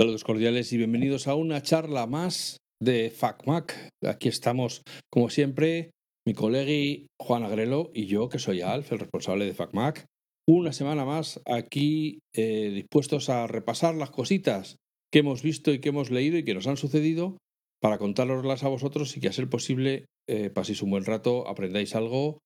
[0.00, 3.90] Saludos cordiales y bienvenidos a una charla más de FacMac.
[4.02, 4.80] Aquí estamos,
[5.12, 5.90] como siempre,
[6.26, 10.06] mi colega Juan Agrelo y yo, que soy Alf, el responsable de FacMac.
[10.48, 14.76] Una semana más aquí eh, dispuestos a repasar las cositas
[15.12, 17.36] que hemos visto y que hemos leído y que nos han sucedido
[17.78, 21.94] para contároslas a vosotros y que a ser posible eh, paséis un buen rato, aprendáis
[21.94, 22.38] algo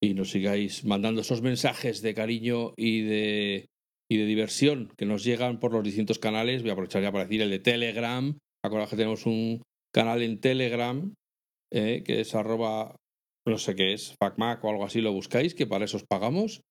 [0.00, 3.66] y nos sigáis mandando esos mensajes de cariño y de
[4.10, 6.62] y de diversión que nos llegan por los distintos canales.
[6.62, 8.36] Voy a aprovechar ya para decir el de Telegram.
[8.64, 9.62] Acordaos que tenemos un
[9.94, 11.14] canal en Telegram
[11.72, 12.96] eh, que es arroba,
[13.46, 16.62] no sé qué es, FacMac o algo así, lo buscáis, que para eso os pagamos.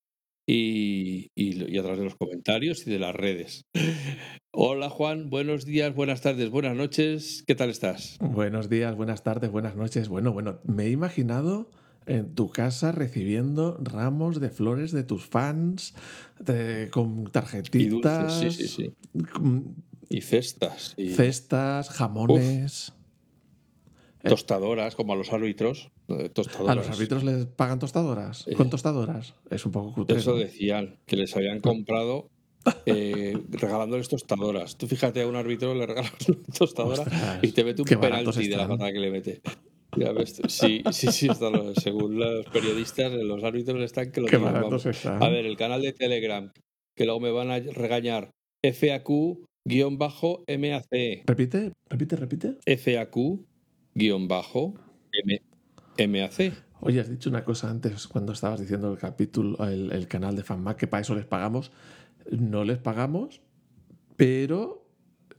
[0.52, 3.62] Y, y, a través de los comentarios y de las redes.
[4.51, 7.43] Hola Juan, buenos días, buenas tardes, buenas noches.
[7.45, 8.17] ¿Qué tal estás?
[8.20, 10.09] Buenos días, buenas tardes, buenas noches.
[10.09, 11.70] Bueno, bueno, me he imaginado
[12.09, 15.93] en tu casa recibiendo ramos de flores de tus fans,
[16.91, 18.43] con tarjetitas.
[18.43, 18.93] Y sí, sí, sí.
[20.10, 20.96] y cestas.
[20.98, 22.93] Cestas, jamones.
[24.24, 25.91] Eh, tostadoras, como a los árbitros.
[26.07, 26.71] Eh, tostadoras.
[26.71, 28.46] ¿A los árbitros les pagan tostadoras?
[28.57, 29.35] ¿Con tostadoras?
[29.49, 30.18] Es un poco cutre.
[30.18, 32.30] Eso decían, que les habían comprado
[32.85, 34.77] eh, regalándoles tostadoras.
[34.77, 38.57] Tú fíjate a un árbitro, le regalas una tostadora y te mete un penalti de
[38.57, 39.41] la patada que le mete.
[39.98, 41.27] Ya ves, sí, sí, sí,
[41.82, 44.54] según los periodistas, los árbitros están que lo Qué están.
[45.21, 46.51] A ver, el canal de Telegram,
[46.96, 48.29] que luego me van a regañar,
[48.63, 49.40] FAQ-MAC.
[51.26, 52.57] Repite, repite, repite.
[52.68, 53.43] FAQ-MAC.
[56.81, 60.43] Oye, has dicho una cosa antes cuando estabas diciendo el capítulo, el, el canal de
[60.43, 61.71] FanMac, que para eso les pagamos.
[62.31, 63.41] No les pagamos,
[64.16, 64.85] pero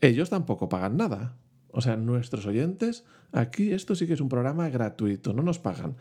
[0.00, 1.36] ellos tampoco pagan nada.
[1.72, 5.96] O sea, nuestros oyentes, aquí esto sí que es un programa gratuito, no nos pagan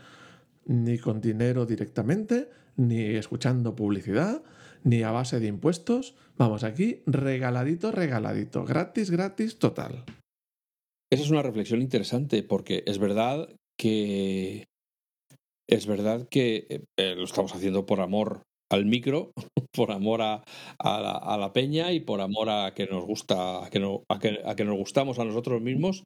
[0.66, 4.44] ni con dinero directamente, ni escuchando publicidad,
[4.84, 6.16] ni a base de impuestos.
[6.38, 10.06] Vamos, aquí regaladito, regaladito, gratis, gratis, total.
[11.12, 14.68] Esa es una reflexión interesante porque es verdad que
[15.68, 19.31] es verdad que eh, lo estamos haciendo por amor al micro,
[19.74, 20.44] por amor a,
[20.80, 25.25] la, peña y por amor a que nos gusta, que, no, a nos gustamos a
[25.25, 26.03] nosotros mismos.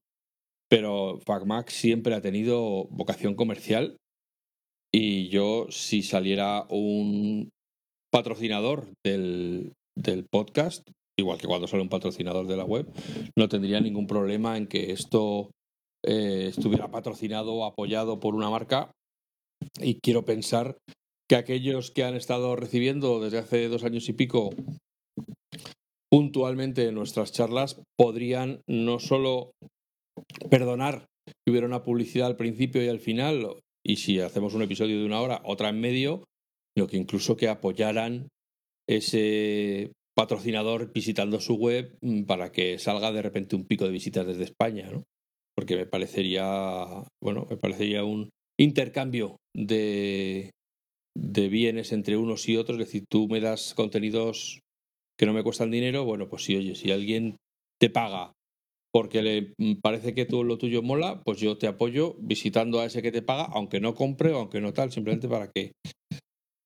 [0.69, 3.97] Pero FacMac siempre ha tenido vocación comercial
[4.91, 7.49] y yo, si saliera un
[8.11, 10.87] patrocinador del, del podcast,
[11.19, 12.87] igual que cuando sale un patrocinador de la web,
[13.37, 15.49] no tendría ningún problema en que esto
[16.05, 18.91] eh, estuviera patrocinado o apoyado por una marca.
[19.79, 20.77] Y quiero pensar
[21.33, 24.51] que aquellos que han estado recibiendo desde hace dos años y pico
[26.11, 29.53] puntualmente nuestras charlas podrían no solo
[30.51, 33.47] perdonar que hubiera una publicidad al principio y al final,
[33.83, 36.23] y si hacemos un episodio de una hora, otra en medio,
[36.77, 38.27] lo que incluso que apoyaran
[38.87, 44.27] ese patrocinador visitando su web mm, para que salga de repente un pico de visitas
[44.27, 45.01] desde España, ¿no?
[45.57, 46.85] Porque me parecería,
[47.23, 48.29] bueno, me parecería un
[48.59, 50.51] intercambio de,
[51.15, 54.61] de bienes entre unos y otros, es decir, tú me das contenidos
[55.17, 57.37] que no me cuestan dinero, bueno, pues sí, oye, si alguien
[57.79, 58.33] te paga
[58.93, 63.01] porque le parece que tú lo tuyo mola, pues yo te apoyo visitando a ese
[63.01, 65.71] que te paga, aunque no compre o aunque no tal, simplemente para que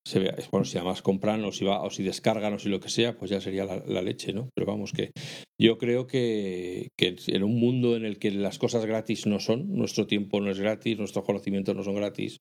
[0.05, 0.35] se vea.
[0.51, 3.17] Bueno, si además compran o si va o si descargan o si lo que sea,
[3.17, 4.49] pues ya sería la, leche, ¿no?
[4.55, 5.11] Pero vamos, que
[5.59, 9.73] yo creo que, que, en un mundo en el que las cosas gratis no son,
[9.73, 12.37] nuestro tiempo no es gratis, nuestros conocimientos no son gratis,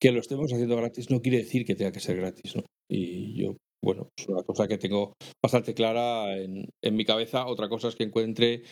[0.00, 2.64] que lo estemos haciendo gratis no quiere decir que tenga que ser gratis, ¿no?
[2.90, 7.46] Y yo, bueno, es una cosa que tengo bastante clara en, en mi cabeza.
[7.46, 8.62] Otra cosa es que encuentre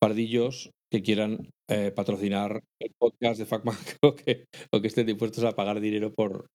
[0.00, 4.44] pardillos que quieran eh, patrocinar el podcast de FacMac o que,
[4.82, 6.46] estén dispuestos a pagar dinero por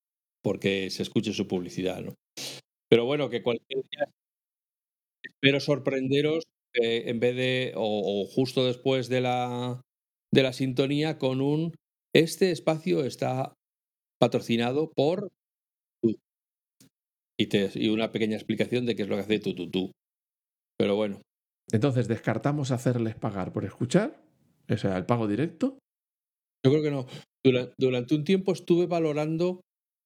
[0.43, 2.13] porque se escuche su publicidad, ¿no?
[2.89, 4.09] Pero bueno, que cualquier día
[5.23, 6.43] espero sorprenderos
[6.75, 9.81] eh, en vez de, o, o, justo después de la,
[10.31, 11.73] de la sintonía, con un
[12.13, 13.53] este espacio está
[14.19, 15.29] patrocinado por
[17.39, 19.91] y, te, y una pequeña explicación de qué es lo que hace tu, tu, tu.
[20.77, 21.21] Pero bueno.
[21.71, 24.23] Entonces, ¿descartamos hacerles pagar por escuchar?
[24.69, 25.77] O sea, el pago directo.
[26.65, 27.05] Yo creo que no.
[27.77, 29.61] Durante, un tiempo estuve valorando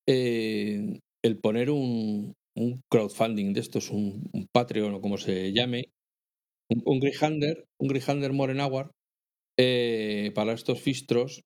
[0.07, 5.85] eh, el poner un, un, crowdfunding de estos, un, un, Patreon o como se llame,
[6.69, 8.91] un, un Grihander, un Grihander Morenauer,
[9.57, 11.41] eh, para estos fistros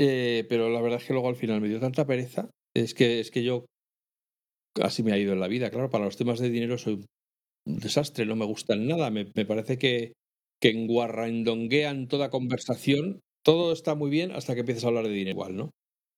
[0.00, 2.50] eh, pero la verdad es que luego al final me dio tanta pereza.
[2.74, 3.66] Es que, es que yo
[4.80, 5.70] así me ha ido en la vida.
[5.70, 7.04] Claro, para los temas de dinero soy
[7.66, 9.10] un desastre, no me gustan nada.
[9.10, 10.14] Me, me parece que,
[10.60, 13.20] que enguarrandonguean toda conversación.
[13.44, 15.70] Todo está muy bien hasta que empiezas a hablar de dinero igual, ¿no?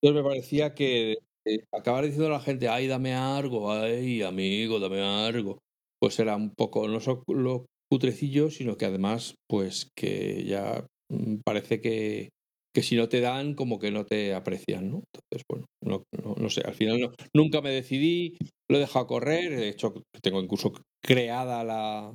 [0.03, 4.81] Entonces me parecía que eh, acabar diciendo a la gente, ay, dame algo, ay, amigo,
[4.81, 5.61] dame algo,
[6.01, 6.99] pues era un poco, no
[7.29, 12.31] lo putrecillo, sino que además, pues que ya mm, parece que,
[12.75, 15.03] que si no te dan, como que no te aprecian, ¿no?
[15.15, 18.37] Entonces, bueno, no, no, no sé, al final no, nunca me decidí,
[18.71, 20.73] lo he dejado correr, de hecho tengo incluso
[21.03, 22.15] creada la,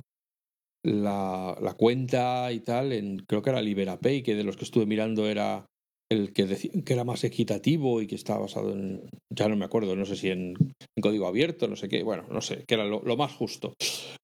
[0.84, 4.86] la, la cuenta y tal, en, creo que era LiberaPay, que de los que estuve
[4.86, 5.66] mirando era
[6.10, 9.66] el que decían que era más equitativo y que estaba basado en, ya no me
[9.66, 10.54] acuerdo, no sé si en,
[11.00, 13.74] código abierto, no sé qué, bueno, no sé, que era lo más justo.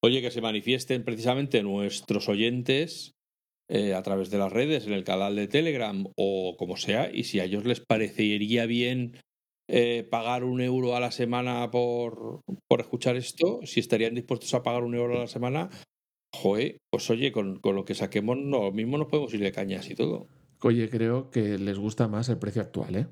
[0.02, 3.12] Oye, que se manifiesten precisamente nuestros oyentes
[3.68, 7.24] eh, a través de las redes, en el canal de Telegram o como sea, y
[7.24, 9.16] si a ellos les parecería bien
[9.68, 14.62] eh, pagar un euro a la semana por, por escuchar esto, si estarían dispuestos a
[14.62, 15.70] pagar un euro a la semana,
[16.34, 19.88] joe, pues oye, con, con lo que saquemos, no, mismo nos podemos ir de cañas
[19.88, 20.28] y todo.
[20.60, 23.06] Oye, creo que les gusta más el precio actual, ¿eh?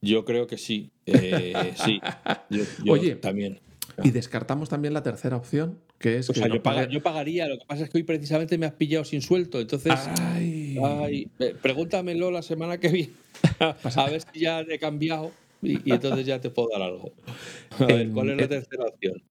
[0.00, 2.00] Yo creo que sí, eh, sí.
[2.50, 3.60] Yo, yo Oye, también.
[4.02, 6.92] Y descartamos también la tercera opción, que es O que sea, no yo, paga- pague-
[6.92, 9.92] yo pagaría, lo que pasa es que hoy precisamente me has pillado sin suelto, entonces...
[10.20, 10.76] Ay.
[10.82, 13.12] Ay, eh, pregúntamelo la semana que viene.
[13.60, 15.30] A ver si ya he cambiado
[15.62, 17.12] y, y entonces ya te puedo dar algo.
[17.78, 19.22] A ver, ¿cuál es la en- tercera opción?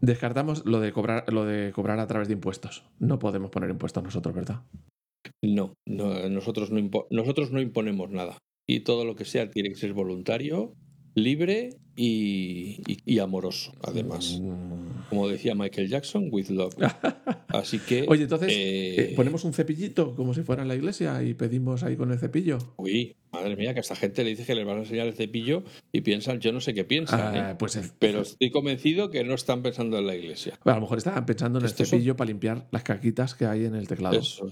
[0.00, 2.84] Descartamos lo de cobrar, lo de cobrar a través de impuestos.
[2.98, 4.62] No podemos poner impuestos nosotros, ¿verdad?
[5.42, 8.36] No, no, nosotros, no nosotros no imponemos nada.
[8.68, 10.74] Y todo lo que sea tiene que ser voluntario,
[11.14, 14.38] libre y, y- y amoroso, además.
[14.40, 15.08] Mm.
[15.10, 16.74] Como decía Michael Jackson, with love.
[17.48, 18.06] Así que...
[18.08, 21.82] Oye, entonces, eh, eh, ponemos un cepillito como si fuera en la iglesia y pedimos
[21.82, 22.56] ahí con el cepillo.
[22.78, 25.12] Uy, madre mía, que a esta gente le dice que les van a enseñar el
[25.14, 27.40] cepillo y piensan, yo no sé qué piensan, ¿eh?
[27.40, 30.58] Ah, pues el- pero estoy convencido que no están pensando en la iglesia.
[30.64, 33.66] a lo mejor estaban pensando en el son- cepillo para limpiar las caquitas que hay
[33.66, 34.18] en el teclado.
[34.18, 34.50] Eso.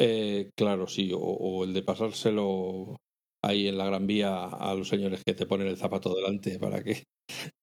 [0.00, 2.96] Eh, claro, sí, o, o el de pasárselo
[3.44, 6.82] ahí en la Gran Vía a los señores que te ponen el zapato delante para
[6.82, 7.04] que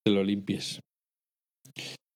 [0.03, 0.79] te lo limpies.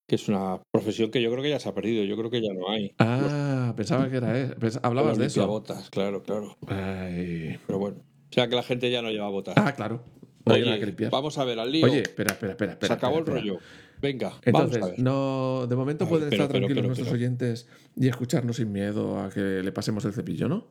[0.07, 2.41] Que es una profesión que yo creo que ya se ha perdido, yo creo que
[2.41, 2.95] ya no hay.
[2.97, 4.79] Ah, pensaba que era eso.
[4.81, 5.41] Hablabas de eso.
[5.41, 6.57] limpiabotas, claro, claro.
[6.67, 7.59] Ay.
[7.67, 9.55] Pero bueno, o sea que la gente ya no lleva botas.
[9.57, 10.03] Ah, claro.
[10.45, 11.85] No Oye, vamos a ver al lío.
[11.85, 12.87] Oye, espera, espera, espera.
[12.87, 13.59] se acabó espera, el rollo.
[14.01, 14.99] Venga, Entonces, vamos a ver.
[14.99, 18.55] no, de momento A ver, pueden pero, estar pero, tranquilos pero, nuestros oyentes y escucharnos
[18.55, 20.67] sin miedo a que le pasemos el cepillo, ¿no?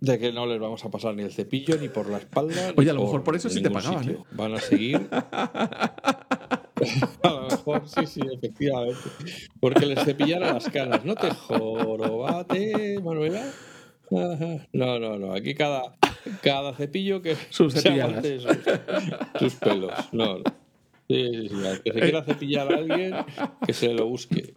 [0.00, 2.72] De que no les vamos a pasar ni el cepillo ni por la espalda.
[2.76, 4.24] Oye, a lo mejor por eso sí te pagaban, sitio.
[4.32, 5.08] Van a seguir.
[7.22, 9.00] a lo mejor sí, sí, efectivamente.
[9.60, 11.04] Porque les cepillara las caras.
[11.04, 13.44] No te jorobate, Manuela.
[14.10, 15.32] No, no, no.
[15.32, 15.96] Aquí cada,
[16.42, 18.58] cada cepillo que Sus se sus,
[19.38, 19.92] sus pelos.
[20.12, 20.44] No, no.
[21.08, 21.56] Sí, sí, sí.
[21.84, 23.14] Que se quiera cepillar a alguien,
[23.66, 24.54] que se lo busque.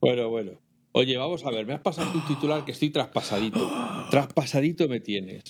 [0.00, 0.52] Bueno, bueno.
[0.98, 3.70] Oye, vamos a ver, me has pasado un titular que estoy traspasadito.
[4.10, 5.42] Traspasadito me tienes.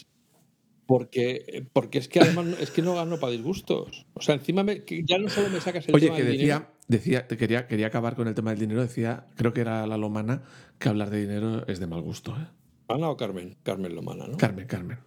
[0.87, 4.07] Porque, porque es que además no- es que no gano para disgustos.
[4.15, 6.33] O sea, encima me- que ya no solo me sacas el Oye, tema que del
[6.39, 6.59] dinero.
[6.59, 8.83] decía, decía, te quería, quería acabar con el tema del dinero.
[8.83, 10.43] Decía, creo que era la lomana,
[10.81, 12.33] que hablar de dinero es de mal gusto.
[12.37, 12.47] ¿eh?
[12.89, 13.57] ¿Ana o Carmen?
[13.63, 14.37] Carmen Lomana, ¿no?
[14.39, 14.99] Carmen, Carmen.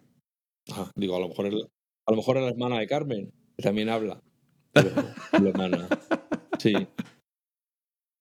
[0.72, 1.66] Ah, digo, a lo mejor es la,
[2.06, 4.22] a lo mejor es la hermana de Carmen, que también habla.
[4.72, 4.92] Pero
[5.42, 5.88] Lomana.
[6.60, 6.74] Sí.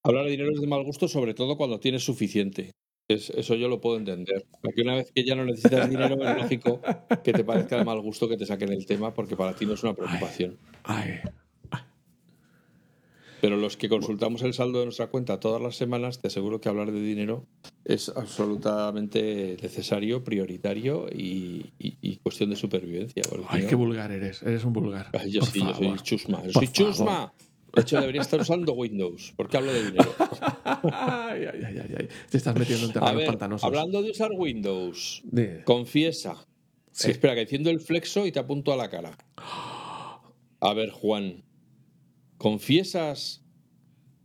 [0.08, 2.72] Hablar de dinero es de mal gusto, sobre todo cuando tienes suficiente.
[3.10, 4.46] Es- eso yo lo puedo entender.
[4.62, 6.80] Porque una vez que ya no necesitas dinero, es lógico
[7.22, 9.74] que te parezca de mal gusto que te saquen el tema, porque para ti no
[9.74, 10.56] es una preocupación.
[10.84, 11.20] Ay,
[13.42, 16.68] Pero los que consultamos el saldo de nuestra cuenta todas las semanas, te aseguro que
[16.70, 17.44] hablar de dinero
[17.84, 23.22] es absolutamente necesario, prioritario y, y- y cuestión de supervivencia.
[23.48, 24.42] ay, qué vulgar eres.
[24.42, 25.10] Eres un vulgar.
[25.12, 26.42] Ay, yo Por sí, yo soy chusma.
[26.46, 27.32] Yo soy chusma.
[27.78, 30.14] De hecho, debería estar usando Windows, porque hablo de dinero.
[30.92, 32.08] Ay, ay, ay, ay, ay.
[32.30, 33.64] Te estás metiendo en terrenos pantanosos.
[33.64, 36.46] hablando de usar Windows, De- confiesa.
[36.92, 37.10] Sí.
[37.10, 39.16] Espera, que enciendo el flexo y te apunto a la cara.
[40.60, 41.44] A ver, Juan,
[42.36, 43.44] ¿confiesas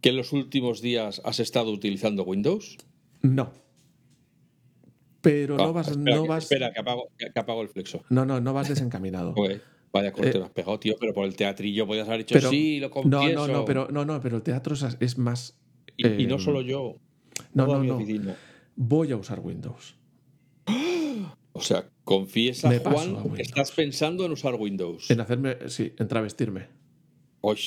[0.02, 2.78] que en los últimos días has estado utilizando Windows?
[3.22, 3.52] No.
[5.22, 6.44] Pero Ah, no vas, espera, no que, vas.
[6.44, 8.04] espera, que apago, que, que apago el flexo.
[8.10, 9.34] No, no, no vas desencaminado.
[9.34, 9.62] Joder,
[9.94, 12.50] vaya corte Eh, me has pegado, tío, pero por el teatrillo podías haber dicho Pero-
[12.50, 13.48] sí, lo No, confieso.
[13.48, 15.56] no, no, pero no, no, pero el teatro es, más.
[15.96, 16.96] Y, y no eh, solo yo.
[17.54, 17.96] No, no, no.
[17.96, 18.36] oficina.
[18.76, 19.96] Voy a usar Windows.
[21.56, 25.12] O sea, confiesa, Me Juan, que estás pensando en usar Windows.
[25.12, 26.66] En hacerme, sí, en travestirme.
[27.42, 27.60] Hoy,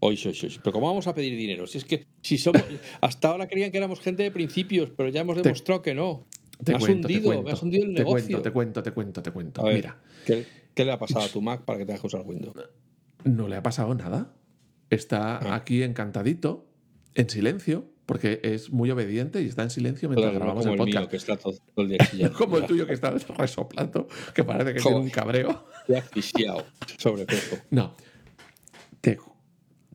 [0.00, 0.58] hoy, hoy, hoy.
[0.62, 1.66] Pero ¿cómo vamos a pedir dinero?
[1.66, 2.62] Si es que si somos,
[3.00, 6.26] hasta ahora creían que éramos gente de principios, pero ya hemos Te- demostrado que no.
[6.62, 8.26] Te me has cuento, te hundido, cuento, me has hundido el te negocio.
[8.26, 9.62] cuento, te cuento, te cuento, te cuento.
[9.64, 9.74] Ver.
[9.76, 10.44] Mira, ¿Qué,
[10.80, 12.54] qué le ha pasado a tu Mac para que tengas que usar Windows?
[13.24, 14.34] no le ha pasado nada.
[14.88, 15.54] Está Ah.
[15.54, 16.66] aquí encantadito,
[17.14, 20.80] en silencio, porque es muy obediente y está en silencio mientras Claro, grabamos como el
[20.80, 21.10] el mío, podcast.
[21.10, 22.36] que está todo, todo el día chillando.
[22.38, 25.04] Como el tuyo que está resoplando, que parece que tiene Joder.
[25.04, 25.64] un cabreo.
[25.82, 26.64] Estoy asfixiado,
[26.98, 27.56] sobrepeso.
[27.70, 27.94] No.
[29.00, 29.18] Te,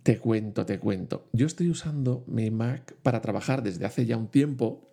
[0.04, 1.28] Te cuento, te cuento.
[1.34, 4.88] Yo estoy usando mi Mac para trabajar desde hace ya un tiempo,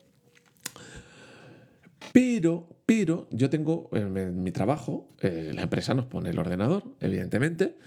[2.13, 7.79] pero, pero yo tengo en mi trabajo, eh, la empresa nos pone el ordenador, evidentemente,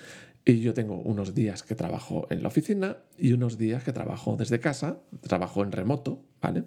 [0.44, 4.36] y yo tengo unos días que trabajo en la oficina y unos días que trabajo
[4.36, 6.64] desde casa, trabajo en remoto, ¿vale?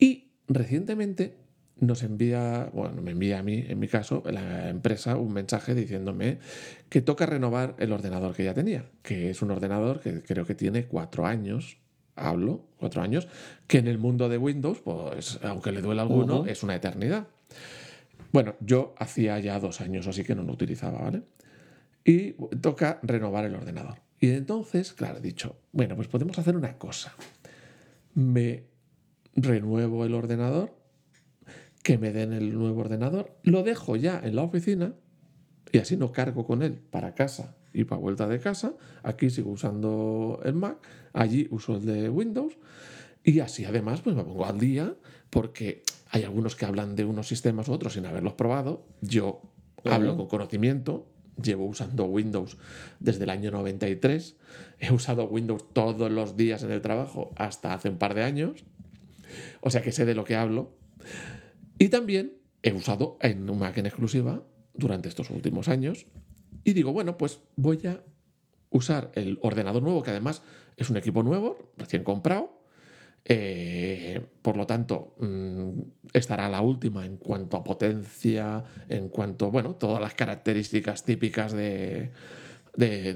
[0.00, 1.36] Y recientemente
[1.78, 6.40] nos envía, bueno, me envía a mí, en mi caso, la empresa un mensaje diciéndome
[6.88, 10.56] que toca renovar el ordenador que ya tenía, que es un ordenador que creo que
[10.56, 11.78] tiene cuatro años,
[12.16, 13.28] hablo, cuatro años,
[13.68, 17.28] que en el mundo de Windows, pues aunque le duele a alguno, es una eternidad.
[18.32, 21.22] Bueno, yo hacía ya dos años así que no lo utilizaba, ¿vale?
[22.04, 24.02] y toca renovar el ordenador.
[24.20, 27.14] Y entonces, claro, he dicho, bueno, pues podemos hacer una cosa.
[28.14, 28.64] Me
[29.34, 30.76] renuevo el ordenador,
[31.82, 34.94] que me den el nuevo ordenador, lo dejo ya en la oficina
[35.72, 38.74] y así no cargo con él para casa y para vuelta de casa.
[39.02, 40.78] Aquí sigo usando el Mac,
[41.12, 42.56] allí uso el de Windows
[43.24, 44.94] y así además pues me pongo al día
[45.30, 45.82] porque
[46.14, 48.86] hay algunos que hablan de unos sistemas u otros sin haberlos probado.
[49.00, 49.42] Yo
[49.84, 51.08] hablo con conocimiento,
[51.42, 52.56] Llevo usando Windows
[53.00, 54.36] desde el año 93.
[54.78, 58.64] He usado Windows todos los días en el trabajo hasta hace un par de años.
[59.60, 60.76] O sea que sé de lo que hablo.
[61.80, 64.44] Y también he usado en una máquina exclusiva
[64.74, 66.06] durante estos últimos años.
[66.62, 68.04] Y digo, bueno, pues voy a
[68.70, 70.42] usar el ordenador nuevo, que además
[70.76, 72.63] es un equipo nuevo, recién comprado.
[73.26, 75.80] Eh, por lo tanto, mm,
[76.12, 82.12] estará la última en cuanto a potencia, en cuanto, bueno, todas las características típicas de,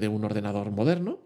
[0.09, 1.19] un ordenador moderno.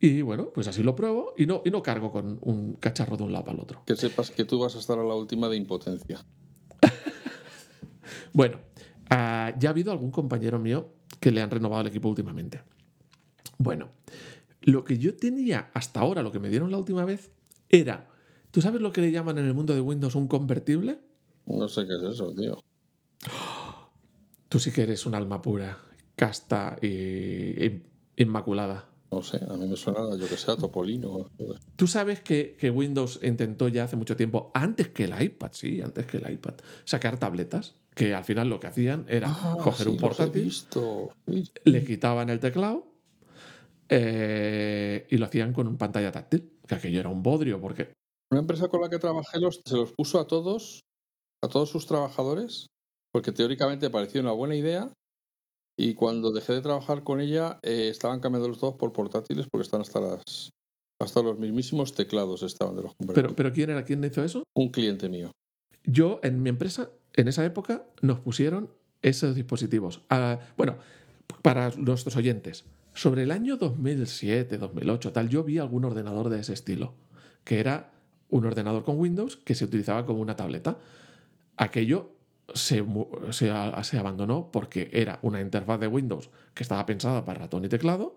[0.00, 3.22] Y bueno, pues así lo pruebo y no, y no cargo con un cacharro de
[3.22, 3.84] un lado al otro.
[3.86, 6.24] Que sepas que tú vas a estar a la última de impotencia.
[8.32, 8.58] bueno,
[9.10, 12.62] ah, ya ha habido algún compañero mío que le han renovado el equipo últimamente.
[13.58, 13.90] Bueno,
[14.62, 17.30] lo que yo tenía hasta ahora, lo que me dieron la última vez,
[17.68, 18.11] era
[18.52, 21.00] ¿Tú sabes lo que le llaman en el mundo de Windows un convertible?
[21.46, 22.62] No sé qué es eso, tío.
[24.50, 25.78] Tú sí que eres un alma pura,
[26.16, 27.80] casta y
[28.16, 28.90] inmaculada.
[29.10, 31.30] No sé, a mí me suena, yo que sé, Topolino.
[31.76, 36.04] Tú sabes que, Windows intentó ya hace mucho tiempo, antes que el iPad, sí, antes
[36.06, 36.54] que el iPad,
[36.84, 40.52] sacar tabletas, que al final lo que hacían era ah, coger un portátil,
[41.64, 42.86] le quitaban el teclado
[43.88, 47.92] eh, y lo hacían con un pantalla táctil, que aquello era un bodrio, porque
[48.32, 50.84] una empresa con la que trabajé los, se los puso a todos,
[51.44, 52.68] a todos sus trabajadores,
[53.12, 54.90] porque teóricamente parecía una buena idea.
[55.78, 59.64] Y cuando dejé de trabajar con ella, eh, estaban cambiando los todos por portátiles porque
[59.64, 60.50] están hasta las
[60.98, 63.84] hasta los mismísimos teclados estaban de los Pero, pero ¿quién era?
[63.84, 64.44] ¿Quién hizo eso?
[64.54, 65.32] Un cliente mío.
[65.84, 68.70] Yo, en mi empresa, en esa época, nos pusieron
[69.02, 70.02] esos dispositivos.
[70.10, 70.76] Ah, bueno,
[71.42, 76.52] para nuestros oyentes, sobre el año 2007, 2008, tal, yo vi algún ordenador de ese
[76.52, 76.94] estilo,
[77.44, 77.91] que era
[78.32, 80.78] un ordenador con Windows que se utilizaba como una tableta.
[81.58, 82.12] Aquello
[82.54, 82.80] se,
[83.98, 88.16] abandonó porque era una interfaz de Windows que estaba pensada para ratón y teclado,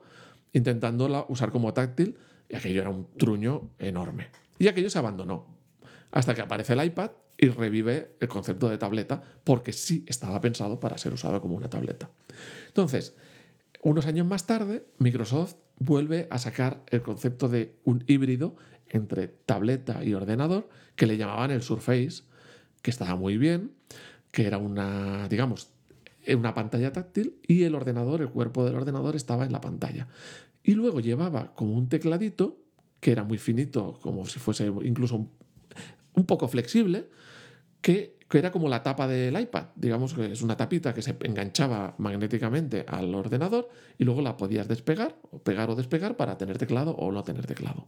[0.54, 2.18] intentándola usar como táctil,
[2.48, 4.30] y aquello era un truño enorme.
[4.58, 5.48] Y aquello se abandonó.
[6.12, 10.80] Hasta que aparece el iPad y revive el concepto de tableta, porque sí estaba pensado
[10.80, 12.10] para ser usado como una tableta.
[12.68, 13.16] Entonces,
[13.82, 18.56] unos años más tarde, Microsoft vuelve a sacar el concepto de un híbrido
[18.90, 22.24] entre tableta y ordenador, que le llamaban el Surface,
[22.82, 23.72] que estaba muy bien,
[24.32, 25.70] que era una, digamos,
[26.34, 30.08] una pantalla táctil y el ordenador, el cuerpo del ordenador estaba en la pantalla.
[30.64, 32.58] Y luego llevaba como un tecladito,
[33.00, 35.30] que era muy finito, como si fuese incluso
[36.14, 37.08] un, poco flexible,
[37.82, 39.68] que, que, era como la tapa del iPad.
[39.76, 44.68] Digamos que es una tapita que se enganchaba magnéticamente al ordenador y luego la podías
[44.68, 47.88] despegar, o pegar o despegar para tener teclado o no tener teclado.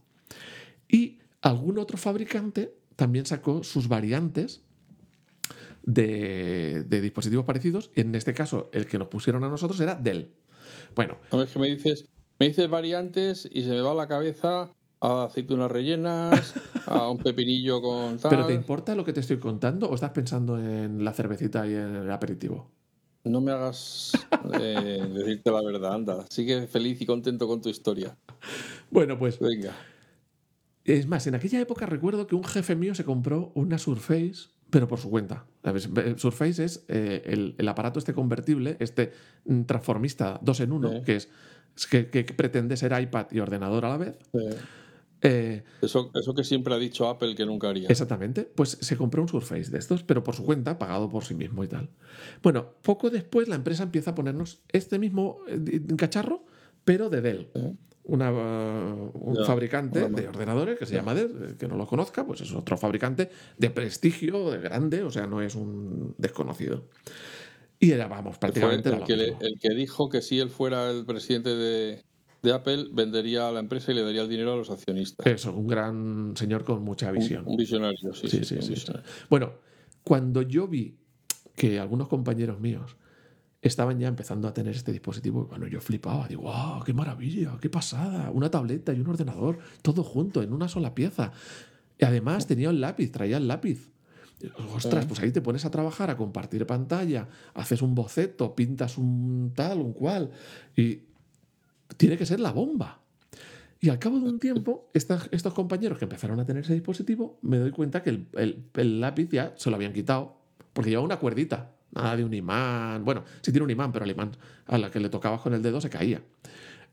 [0.88, 4.62] Y algún otro fabricante también sacó sus variantes
[5.82, 7.90] de, dispositivos parecidos.
[7.94, 10.32] Y en este caso, el que nos pusieron a nosotros era Dell.
[10.94, 11.18] Bueno.
[11.30, 12.06] A ver, que me dices,
[12.38, 16.54] me dices variantes y se me va a la cabeza a aceitunas rellenas,
[16.86, 18.30] a un pepinillo con tal.
[18.30, 21.74] ¿Pero te importa lo que te estoy contando o estás pensando en la cervecita y
[21.74, 22.70] en el aperitivo?
[23.24, 24.12] No me hagas
[24.60, 26.26] eh, decirte la verdad, anda.
[26.30, 28.16] Sigue feliz y contento con tu historia.
[28.90, 29.38] Bueno, pues.
[29.38, 29.76] Venga.
[30.88, 34.88] Es más, en aquella época recuerdo que un jefe mío se compró una Surface, pero
[34.88, 35.44] por su cuenta.
[36.16, 39.12] Surface es eh, el, aparato este convertible, este
[39.44, 41.28] mm, transformista dos en uno, que es
[41.90, 44.18] que, pretende ser iPad y ordenador a la vez.
[45.20, 47.88] Eh, eso, eso que siempre ha dicho Apple que nunca haría.
[47.88, 48.44] Exactamente.
[48.44, 51.64] Pues se compró un Surface de estos, pero por su cuenta, pagado por sí mismo
[51.64, 51.90] y tal.
[52.42, 56.46] Bueno, poco después la empresa empieza a ponernos este mismo eh, cacharro,
[56.84, 57.50] pero de Dell
[58.08, 62.40] una, un fabricante de ordenadores que se llama Dell, eh, que no lo conozca, pues
[62.40, 66.86] es otro fabricante de prestigio, de grande, o sea, no es un desconocido.
[67.78, 70.90] Y era, vamos, prácticamente era el que, le- el que dijo que si él fuera
[70.90, 72.02] el presidente de,
[72.42, 75.24] de Apple, vendería a la empresa y le daría el dinero a los accionistas.
[75.26, 77.42] Eso, un gran señor con mucha visión.
[77.46, 78.74] Un, un visionario, sí, Sí, sí.
[79.30, 79.52] Bueno,
[80.02, 80.96] cuando yo vi
[81.54, 82.96] que algunos compañeros míos
[83.60, 86.82] estaban ya empezando a tener este dispositivo, bueno, yo flipaba, digo, ¡wow!
[86.84, 87.56] ¡Qué maravilla!
[87.60, 88.30] ¡Qué pasada!
[88.30, 91.32] Una tableta y un ordenador, todo junto, en una sola pieza.
[91.98, 93.90] Y además tenía el lápiz, traía el lápiz.
[94.76, 99.52] Ostras, pues ahí te pones a trabajar, a compartir pantalla, haces un boceto, pintas un
[99.56, 100.30] tal, un cual,
[100.76, 101.00] y
[101.96, 103.00] tiene que ser la bomba.
[103.80, 107.40] Y al cabo de un tiempo, estas- estos compañeros que empezaron a tener ese dispositivo,
[107.42, 110.36] me doy cuenta que el, el- el lápiz ya se lo habían quitado,
[110.72, 113.04] porque llevaba una cuerdita, nada de un imán.
[113.04, 114.32] Bueno, sí tiene un imán, pero el imán
[114.66, 116.22] a la que le tocabas con el dedo se caía.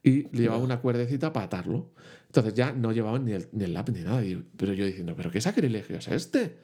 [0.04, 1.92] Y le llevaba una cuerdecita para atarlo.
[2.28, 4.24] Entonces ya no llevaban ni el, ni el lápiz ni nada.
[4.24, 6.58] Y- pero yo diciendo, ¿pero qué sacrilegio es este?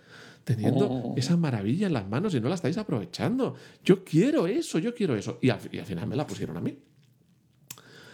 [0.43, 1.13] Teniendo Oh.
[1.17, 3.55] esa maravilla en las manos y no la estáis aprovechando.
[3.83, 5.37] Yo quiero eso, yo quiero eso.
[5.41, 6.77] Y al, y al final me la pusieron a mí.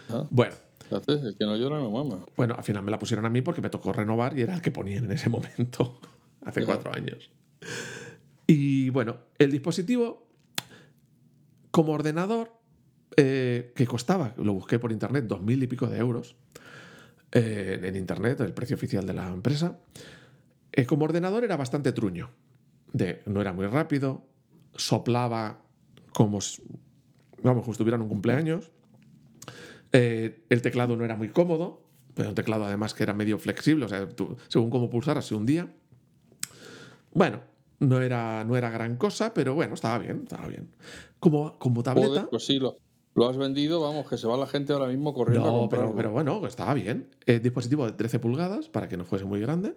[0.10, 2.26] Ah, Bueno, fíjate, el que no llora no mama.
[2.38, 4.62] bueno, al final me la pusieron a mí porque me tocó renovar y era el
[4.62, 6.00] que ponían en ese momento,
[6.46, 7.30] hace cuatro años.
[8.48, 10.28] Y bueno, el dispositivo,
[11.72, 12.54] como ordenador,
[13.18, 16.36] eh, que costaba, lo busqué por internet, dos mil y pico de euros
[17.32, 19.80] eh, en internet, el precio oficial de la empresa,
[20.72, 22.30] eh, como ordenador era bastante truño.
[23.26, 24.26] No era muy rápido,
[24.76, 25.62] soplaba
[26.14, 26.64] como, si-
[27.44, 28.72] vamos, como si estuviera en un cumpleaños.
[29.92, 33.88] El teclado no era muy cómodo, pero un teclado además que era medio flexible, o
[33.90, 34.08] sea,
[34.48, 35.72] según cómo pulsaras se hundía.
[37.14, 37.42] Bueno,
[37.80, 40.70] no era, no era gran cosa, pero bueno, estaba bien, estaba bien.
[41.20, 42.08] Como, como tableta.
[42.10, 42.78] Joder, pues sí, lo,
[43.14, 45.88] lo has vendido, vamos, que se va la gente ahora mismo corriendo a comprarlo.
[45.88, 47.10] pero, pero bueno, estaba bien.
[47.26, 49.76] Eh, dispositivo de 13 pulgadas para que no fuese muy grande.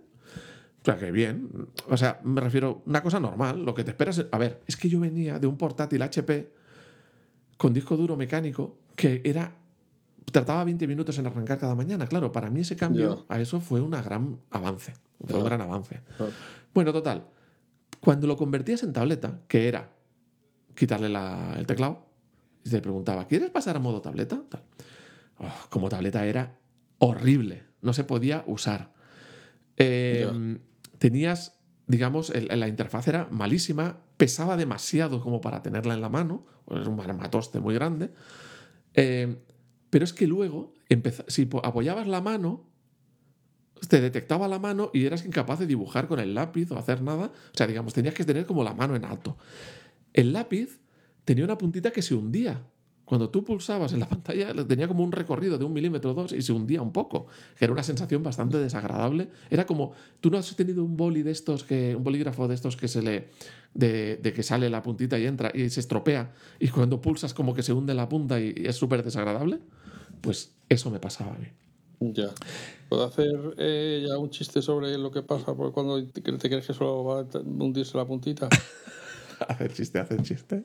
[0.82, 1.68] O sea, que bien.
[1.88, 3.64] O sea, me refiero una cosa normal.
[3.64, 4.24] Lo que te esperas.
[4.30, 6.52] A ver, es que yo venía de un portátil HP
[7.56, 9.56] con disco duro mecánico que era.
[10.32, 12.06] Tardaba 20 minutos en arrancar cada mañana.
[12.06, 14.92] Claro, para mí ese cambio a eso fue un gran avance.
[15.26, 16.00] Fue un gran avance.
[16.72, 17.24] Bueno, total.
[17.98, 19.90] Cuando lo convertías en tableta, que era
[20.74, 22.06] quitarle la- el teclado,
[22.64, 24.42] y te preguntaba, ¿quieres pasar a modo tableta?
[24.48, 24.62] Tal.
[25.38, 26.58] Oh, como tableta era
[26.98, 28.92] horrible, no se podía usar.
[29.76, 30.58] Eh,
[30.98, 36.46] tenías, digamos, el- la interfaz era malísima, pesaba demasiado como para tenerla en la mano,
[36.70, 38.12] es un armatoste muy grande.
[38.94, 39.38] Eh,
[39.88, 40.72] pero es que luego,
[41.28, 42.69] si po- apoyabas la mano,
[43.88, 47.26] te detectaba la mano y eras incapaz de dibujar con el lápiz o hacer nada.
[47.26, 49.36] O sea, digamos, tenías que tener como la mano en alto.
[50.12, 50.80] El lápiz
[51.24, 52.62] tenía una puntita que se hundía.
[53.04, 56.32] Cuando tú pulsabas en la pantalla, tenía como un recorrido de un milímetro o dos
[56.32, 57.26] y se hundía un poco,
[57.58, 59.30] que era una sensación bastante desagradable.
[59.50, 62.76] Era como, tú no has tenido un boli de estos, que, un bolígrafo de estos
[62.76, 63.28] que se le,
[63.74, 67.52] de, de que sale la puntita y entra y se estropea, y cuando pulsas como
[67.52, 69.58] que se hunde la punta y, y es súper desagradable.
[70.20, 71.46] Pues eso me pasaba a mí.
[72.00, 72.30] Ya.
[72.88, 76.66] ¿Puedo hacer eh, ya un chiste sobre lo que pasa por cuando te, te crees
[76.66, 78.48] que solo va a hundirse la puntita?
[79.48, 80.64] Hacer chiste, hacer chiste.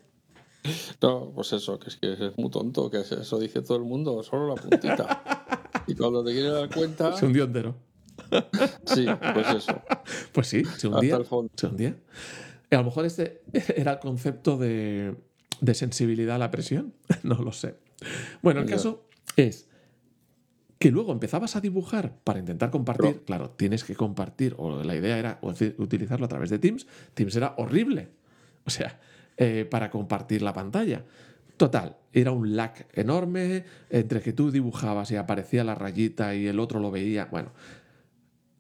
[1.02, 4.22] No, pues eso, que es que es muy tonto, que eso dice todo el mundo,
[4.24, 5.64] solo la puntita.
[5.88, 7.76] Y cuando te quieres dar cuenta, Se hundió entero.
[8.86, 9.82] sí, pues eso,
[10.34, 11.16] Pues sí, se hasta hundía.
[11.18, 11.52] el fondo.
[11.56, 11.96] Se hundía.
[12.72, 13.44] A lo mejor este
[13.78, 15.16] era el concepto de,
[15.62, 16.94] de sensibilidad a la presión.
[17.24, 17.76] No lo sé.
[18.42, 18.76] Bueno, el Ya.
[18.76, 19.06] caso
[19.38, 19.70] es
[20.80, 23.14] que luego empezabas a dibujar para intentar compartir.
[23.14, 25.40] Pero- claro, tienes que compartir, o la idea era
[25.78, 26.86] utilizarlo a través de Teams.
[27.14, 28.10] Teams era horrible.
[28.66, 29.00] O sea,
[29.38, 31.06] eh, para compartir la pantalla.
[31.58, 36.60] Total, era un lag enorme entre que tú dibujabas y aparecía la rayita y el
[36.60, 37.26] otro lo veía.
[37.26, 37.52] Bueno,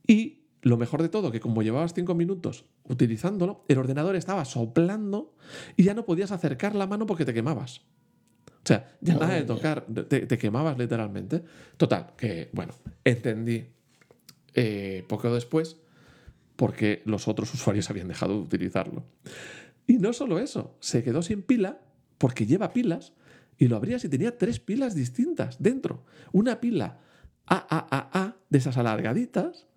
[0.07, 5.33] y lo mejor de todo, que como llevabas cinco minutos utilizándolo, el ordenador estaba soplando
[5.75, 7.81] y ya no podías acercar la mano porque te quemabas.
[8.65, 11.43] O sea, ya nada de tocar, te, te quemabas literalmente.
[11.77, 12.73] Total, que bueno,
[13.03, 13.67] entendí
[14.55, 15.77] eh, poco después
[16.55, 19.03] porque los otros usuarios habían dejado de utilizarlo.
[19.85, 21.79] Y no solo eso, se quedó sin pila
[22.17, 23.13] porque lleva pilas
[23.57, 26.03] y lo abrías y tenía tres pilas distintas dentro.
[26.31, 27.01] Una pila
[27.45, 29.67] AAAA de esas alargaditas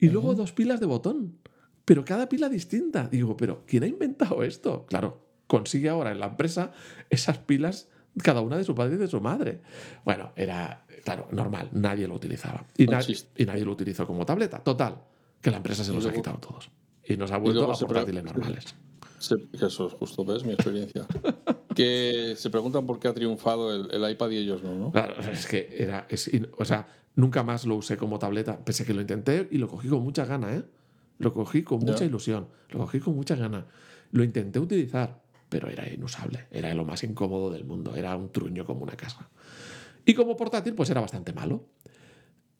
[0.00, 1.38] y luego dos pilas de botón.
[1.84, 3.08] Pero cada pila distinta.
[3.08, 4.84] Digo, pero ¿quién ha inventado esto?
[4.86, 6.72] Claro, consigue ahora en la empresa
[7.10, 7.88] esas pilas,
[8.22, 9.60] cada una de su padre y de su madre.
[10.04, 12.64] Bueno, era, claro, normal, nadie lo utilizaba.
[12.76, 13.00] Y, na-
[13.36, 14.58] y nadie lo utilizó como tableta.
[14.62, 14.96] Total,
[15.40, 16.70] que la empresa se los ha luego- quitado todos.
[17.04, 18.74] Y nos ha vuelto a portátiles normales.
[19.58, 20.44] Que eso es justo, ¿ves?
[20.44, 21.06] Mi experiencia.
[21.74, 24.92] que se preguntan por qué ha triunfado el, el iPad y ellos no, ¿no?
[24.92, 26.06] Claro, es que era.
[26.10, 29.56] es o sea, nunca más lo usé como tableta, pese a que lo intenté y
[29.56, 30.64] lo cogí con muchas ganas, ¿eh?
[31.18, 33.64] Lo cogí con mucha ilusión, lo cogí con muchas ganas.
[34.12, 38.64] Lo intenté utilizar, pero era inusable, era lo más incómodo del mundo, era un truño
[38.64, 39.28] como una casa.
[40.04, 41.66] Y como portátil, pues era bastante malo.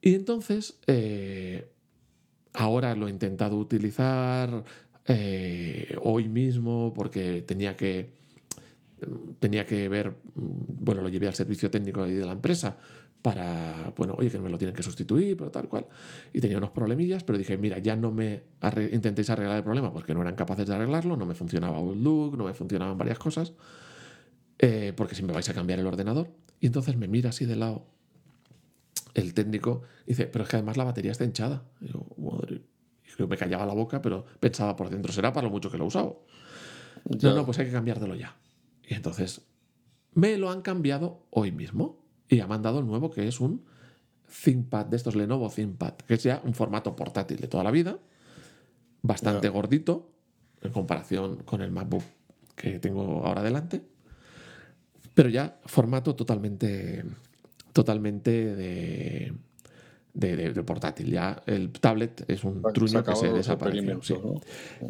[0.00, 1.70] Y entonces, eh,
[2.52, 4.64] ahora lo he intentado utilizar
[5.06, 8.14] eh, hoy mismo porque tenía que
[9.38, 12.78] tenía que ver, mm, bueno, lo llevé al servicio técnico de la empresa
[13.22, 15.86] para, bueno, oye, que me lo tienen que sustituir, pero tal cual.
[16.32, 18.44] Y tenía unos problemillas, pero dije, mira, ya no me
[18.92, 22.44] intentéis arreglar el problema porque no eran capaces de arreglarlo, no me funcionaba Outlook, no
[22.44, 23.52] me funcionaban varias cosas,
[24.58, 26.30] eh, porque si me vais a cambiar el ordenador.
[26.60, 27.86] Y entonces me mira así de lado
[29.14, 31.64] el técnico y dice, pero es que además la batería está hinchada.
[31.80, 32.62] Y yo, madre.
[33.04, 35.78] Y yo me callaba la boca, pero pensaba por dentro, será para lo mucho que
[35.78, 36.24] lo he usado.
[37.04, 37.30] Ya.
[37.30, 38.36] No, no, pues hay que cambiártelo ya.
[38.86, 39.42] Y entonces
[40.14, 43.64] me lo han cambiado hoy mismo y ha mandado el nuevo que es un
[44.44, 47.98] ThinkPad de estos Lenovo ThinkPad, que es ya un formato portátil de toda la vida,
[49.02, 50.10] bastante gordito
[50.62, 52.02] en comparación con el MacBook
[52.56, 53.82] que tengo ahora delante,
[55.14, 57.04] pero ya formato totalmente,
[57.72, 59.32] totalmente de,
[60.14, 61.10] de, de- de portátil.
[61.10, 63.42] Ya el tablet es un truño que se
[64.02, 64.14] sí.
[64.22, 64.40] ¿no?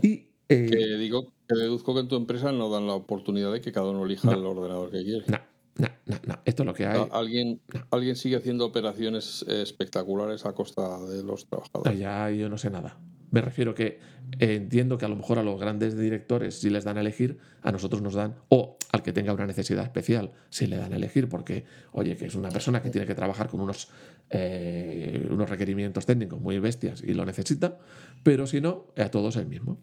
[0.03, 3.61] Y eh, Que digo, que deduzco que en tu empresa no dan la oportunidad de
[3.61, 4.37] que cada uno elija No.
[4.39, 5.25] el ordenador que quiere.
[5.29, 5.39] no,
[5.79, 6.39] no, no, no.
[6.45, 6.99] Esto es lo que hay.
[7.01, 7.61] A- ¿Alguien,
[7.91, 11.99] alguien sigue haciendo operaciones eh, espectaculares a costa de los trabajadores.
[11.99, 12.99] Ya yo no sé nada.
[13.33, 13.99] Me refiero que
[14.39, 17.39] eh, entiendo que a lo mejor a los grandes directores, si les dan a elegir,
[17.63, 20.97] a nosotros nos dan, o al que tenga una necesidad especial, si le dan a
[20.97, 23.89] elegir, porque, oye, que es una persona que tiene que trabajar con unos,
[24.31, 27.79] eh, unos requerimientos técnicos muy bestias y lo necesita,
[28.23, 29.79] pero si no, a todos el mismo.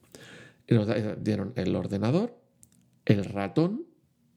[0.67, 0.87] Y nos
[1.21, 2.39] dieron el ordenador,
[3.05, 3.85] el ratón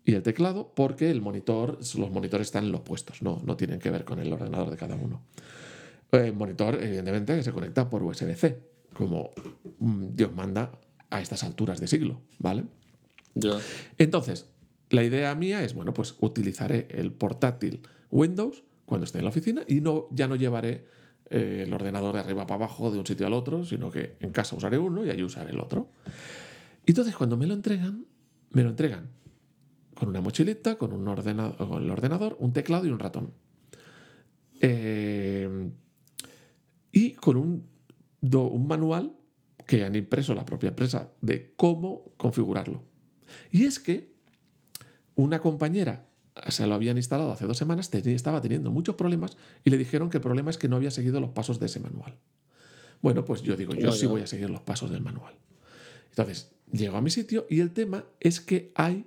[0.06, 3.80] y el teclado, porque el monitor, los monitores están en los puestos, no, no tienen
[3.80, 5.20] que ver con el ordenador de cada uno.
[6.12, 8.56] El monitor, evidentemente, que se conecta por USB-C,
[8.94, 9.30] como
[9.80, 10.70] mm, Dios manda
[11.10, 12.66] a estas alturas de siglo, ¿vale?
[13.98, 14.46] Entonces,
[14.90, 17.80] la idea mía es, bueno, pues utilizaré el portátil
[18.12, 20.86] Windows cuando esté en la oficina y no, ya no llevaré
[21.30, 24.30] eh, el ordenador de arriba para abajo de un sitio al otro, sino que en
[24.30, 25.88] casa usaré uno y allí usaré el otro.
[26.86, 28.06] Y entonces, cuando me lo entregan,
[28.52, 29.16] me lo entregan
[29.98, 33.32] con una mochilita, con, un ordenador, con el ordenador, un teclado y un ratón.
[34.60, 35.70] Eh,
[36.92, 37.66] y con un,
[38.20, 39.14] do- un manual
[39.66, 42.82] que han impreso la propia empresa de cómo configurarlo.
[43.50, 44.14] Y es que
[45.14, 46.06] una compañera
[46.48, 50.10] se lo habían instalado hace dos semanas, tenía- estaba teniendo muchos problemas y le dijeron
[50.10, 52.16] que el problema es que no había seguido los pasos de ese manual.
[53.02, 55.34] Bueno, pues yo digo, yo sí voy a seguir los pasos del manual.
[56.10, 59.06] Entonces, llego a mi sitio y el tema es que hay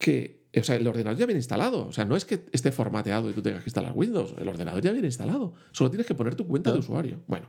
[0.00, 1.86] que, o sea, el ordenador ya viene instalado.
[1.86, 4.34] O sea, no es que esté formateado y tú tengas que instalar Windows.
[4.38, 5.52] El ordenador ya viene instalado.
[5.70, 7.20] Solo tienes que poner tu cuenta de usuario.
[7.28, 7.46] Bueno,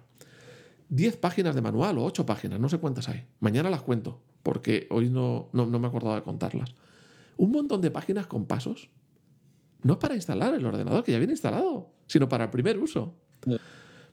[0.89, 3.25] 10 páginas de manual o 8 páginas, no sé cuántas hay.
[3.39, 6.75] Mañana las cuento, porque hoy no, no, no me he acordado de contarlas.
[7.37, 8.89] Un montón de páginas con pasos.
[9.83, 13.15] No para instalar el ordenador, que ya viene instalado, sino para el primer uso.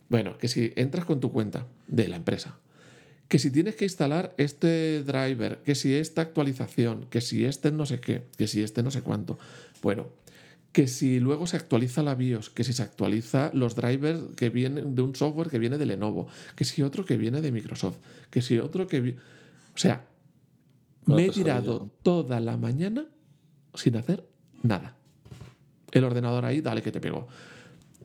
[0.09, 2.59] Bueno, que si entras con tu cuenta de la empresa,
[3.29, 7.85] que si tienes que instalar este driver, que si esta actualización, que si este no
[7.85, 9.39] sé qué, que si este no sé cuánto.
[9.83, 10.09] Bueno,
[10.73, 14.95] que si luego se actualiza la BIOS, que si se actualiza los drivers que vienen
[14.95, 17.99] de un software que viene de Lenovo, que si otro que viene de Microsoft,
[18.31, 19.17] que si otro que...
[19.75, 20.07] O sea,
[21.05, 23.07] me he tirado toda la mañana
[23.75, 24.27] sin hacer
[24.63, 24.97] nada.
[25.91, 27.29] El ordenador ahí, dale que te pegó.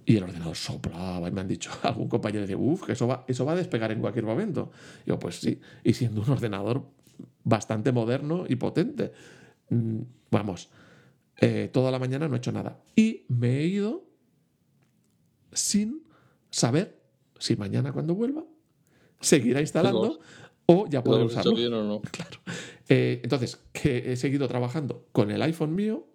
[0.05, 3.23] Y el ordenador soplaba y me han dicho, algún compañero dice, uff, que eso va,
[3.27, 4.71] eso va a despegar en cualquier momento.
[5.05, 6.83] Yo, pues sí, y siendo un ordenador
[7.43, 9.11] bastante moderno y potente.
[9.69, 9.99] Mm,
[10.31, 10.69] Vamos,
[11.39, 12.81] eh, toda la mañana no he hecho nada.
[12.95, 14.03] Y me he ido
[15.51, 16.03] sin
[16.49, 16.99] saber
[17.39, 18.43] si mañana cuando vuelva
[19.19, 20.19] seguirá instalando
[20.65, 21.55] o ya ¿Lo podré has hecho usarlo.
[21.55, 22.01] bien o no?
[22.11, 22.39] Claro.
[22.89, 26.07] Eh, entonces, que he seguido trabajando con el iPhone mío,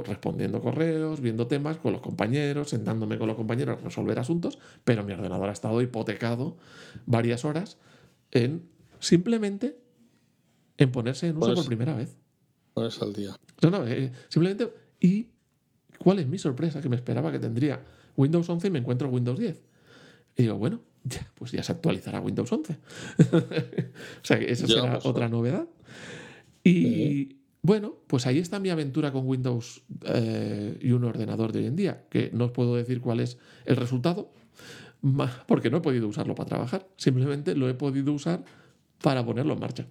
[0.00, 5.04] respondiendo correos, viendo temas con los compañeros, sentándome con los compañeros a resolver asuntos, pero
[5.04, 6.56] mi ordenador ha estado hipotecado
[7.06, 7.78] varias horas
[8.30, 8.62] en
[9.00, 9.76] simplemente
[10.78, 12.16] en ponerse en uso Pues- por primera vez.
[12.74, 13.36] Pones al día.
[13.60, 14.72] No, no, eh, simplemente.
[14.98, 15.26] ¿Y
[15.98, 16.80] cuál es mi sorpresa?
[16.80, 17.84] Que me esperaba que tendría
[18.16, 19.60] Windows 11 y me encuentro Windows 10.
[20.36, 22.78] Y digo, bueno, ya, pues ya se actualizará Windows 11.
[23.32, 25.66] o sea que esa será pues, otra novedad.
[26.64, 31.66] Y bueno, pues ahí está mi aventura con Windows eh, y un ordenador de hoy
[31.66, 34.32] en día, que no os puedo decir cuál es el resultado,
[35.46, 36.88] porque no he podido usarlo para trabajar.
[36.96, 38.44] Simplemente lo he podido usar
[39.00, 39.86] para ponerlo en marcha.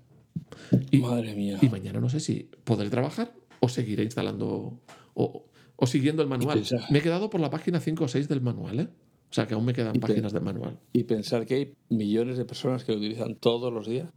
[0.91, 1.59] Y, Madre mía.
[1.61, 4.79] y mañana no sé si podré trabajar o seguiré instalando
[5.13, 5.45] o,
[5.77, 6.63] o siguiendo el manual.
[6.89, 8.89] Me he quedado por la página 5 o 6 del manual, ¿eh?
[9.29, 10.77] O sea que aún me quedan páginas del manual.
[10.91, 14.09] Y pensar que hay millones de personas que lo utilizan todos los días,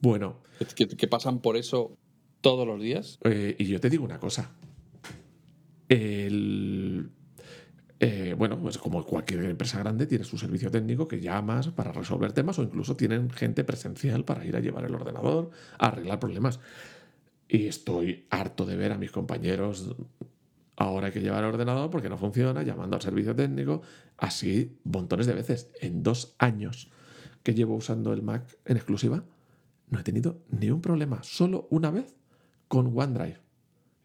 [0.00, 0.38] Bueno,
[0.74, 1.96] que, que pasan por eso
[2.40, 3.18] todos los días.
[3.24, 4.50] eh, y yo te digo una cosa.
[5.88, 7.10] El,
[7.98, 12.32] eh, bueno, pues como cualquier empresa grande tiene su servicio técnico que llamas para resolver
[12.32, 16.60] temas o incluso tienen gente presencial para ir a llevar el ordenador, a arreglar problemas.
[17.48, 19.96] Y estoy harto de ver a mis compañeros
[20.80, 23.82] ahora hay que llevar el ordenador porque no funciona, llamando al servicio técnico,
[24.16, 25.70] así montones de veces.
[25.80, 26.90] En dos años
[27.42, 29.22] que llevo usando el Mac en exclusiva,
[29.90, 32.16] no he tenido ni un problema, solo una vez
[32.70, 33.36] con OneDrive,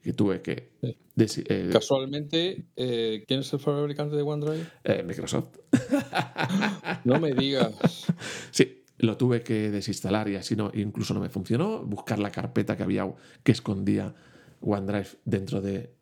[0.01, 0.71] que tuve que...
[0.81, 1.43] Sí.
[1.47, 4.65] eh, Casualmente, eh, ¿quién es el fabricante de OneDrive?
[4.85, 5.59] eh, Microsoft.
[7.03, 8.07] No me digas.
[8.49, 11.83] Sí, lo tuve que desinstalar y así no, incluso no me funcionó.
[11.83, 13.07] Buscar la carpeta que había
[13.43, 14.15] que escondía
[14.61, 15.93] OneDrive dentro de,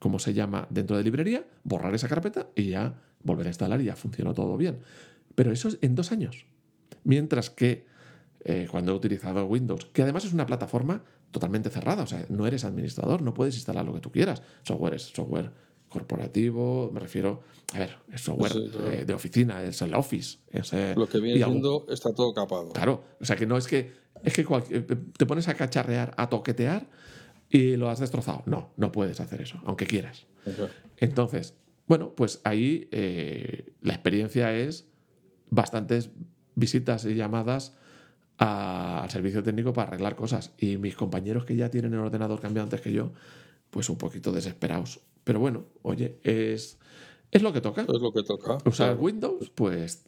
[0.00, 0.66] ¿cómo se llama?
[0.70, 4.56] Dentro de librería, borrar esa carpeta y ya volver a instalar y ya funcionó todo
[4.56, 4.80] bien.
[5.36, 6.46] Pero eso es en dos años.
[7.04, 7.86] Mientras que
[8.44, 12.46] eh, cuando he utilizado Windows, que además es una plataforma totalmente cerrada, o sea, no
[12.46, 14.42] eres administrador, no puedes instalar lo que tú quieras.
[14.64, 15.50] Software es software
[15.88, 17.42] corporativo, me refiero,
[17.74, 18.90] a ver, es software Sí, claro.
[18.92, 20.38] eh, de oficina, es el Office.
[20.50, 22.70] es, eh, Lo que viene siendo está todo capado.
[22.70, 23.92] Claro, o sea que no es que
[24.24, 26.88] es que cual- te pones a cacharrear, a toquetear
[27.50, 28.42] y lo has destrozado.
[28.46, 30.26] No, no puedes hacer eso, aunque quieras.
[30.98, 31.54] Entonces,
[31.86, 34.86] bueno, pues ahí eh, la experiencia es
[35.50, 36.10] bastantes
[36.54, 37.76] visitas y llamadas
[38.38, 40.52] a- al servicio técnico para arreglar cosas.
[40.58, 43.12] Y mis compañeros que ya tienen el ordenador cambiado antes que yo,
[43.70, 45.00] pues un poquito desesperados.
[45.24, 46.78] Pero bueno, oye, es,
[47.30, 47.82] es lo que toca.
[47.82, 48.54] Es lo que toca.
[48.64, 49.00] Usar Claro.
[49.00, 50.04] Windows, pues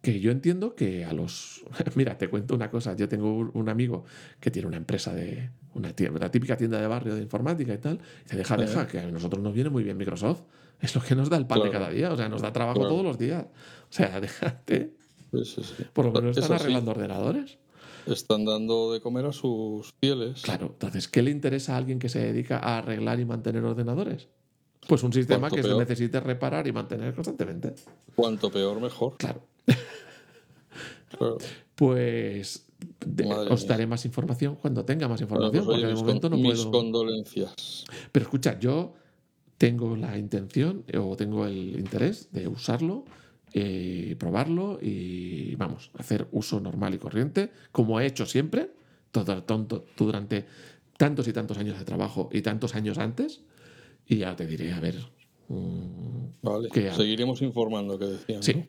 [0.00, 1.64] que yo entiendo que a los...
[1.94, 2.94] Mira, te cuento una cosa.
[2.94, 4.04] Yo tengo un- amigo
[4.40, 5.50] que tiene una empresa de...
[5.74, 7.94] Una, tienda, una típica tienda de barrio de informática y tal.
[7.96, 10.42] Y dice, deja, deja, que a nosotros nos viene muy bien Microsoft.
[10.80, 12.12] Es lo que nos da el pan de cada día.
[12.12, 12.90] O sea, nos da trabajo Claro.
[12.90, 13.44] todos los días.
[13.44, 14.92] O sea, déjate.
[15.32, 15.84] Sí, sí, sí.
[15.92, 17.58] Por lo menos están Eso arreglando ordenadores.
[18.06, 20.42] Están dando de comer a sus fieles.
[20.42, 24.28] Claro, entonces, ¿qué le interesa a alguien que se dedica a arreglar y mantener ordenadores?
[24.88, 27.74] Pues un sistema que se necesite reparar y mantener constantemente.
[28.14, 29.16] Cuanto peor, mejor.
[29.16, 29.42] Claro.
[31.16, 31.38] Claro.
[31.74, 32.66] Pues
[33.06, 36.02] de- os daré más información cuando tenga más Bueno, información, pues, oye, porque de mis,
[36.02, 36.70] momento con- no mis puedo.
[36.70, 37.84] condolencias.
[38.12, 38.94] Pero escucha, yo
[39.56, 43.04] tengo la intención o tengo el interés de usarlo
[43.56, 48.72] y probarlo y vamos, hacer uso normal y corriente, como he hecho siempre,
[49.12, 50.44] todo, tonto, durante
[50.96, 53.42] tantos y tantos años de trabajo y tantos años antes.
[54.06, 54.96] Y ya te diré, a ver.
[55.48, 56.68] mm, Vale.
[56.70, 56.96] ¿Qué hago?
[56.96, 58.42] Seguiremos informando, que decían.
[58.42, 58.54] Sí.
[58.54, 58.66] ¿no?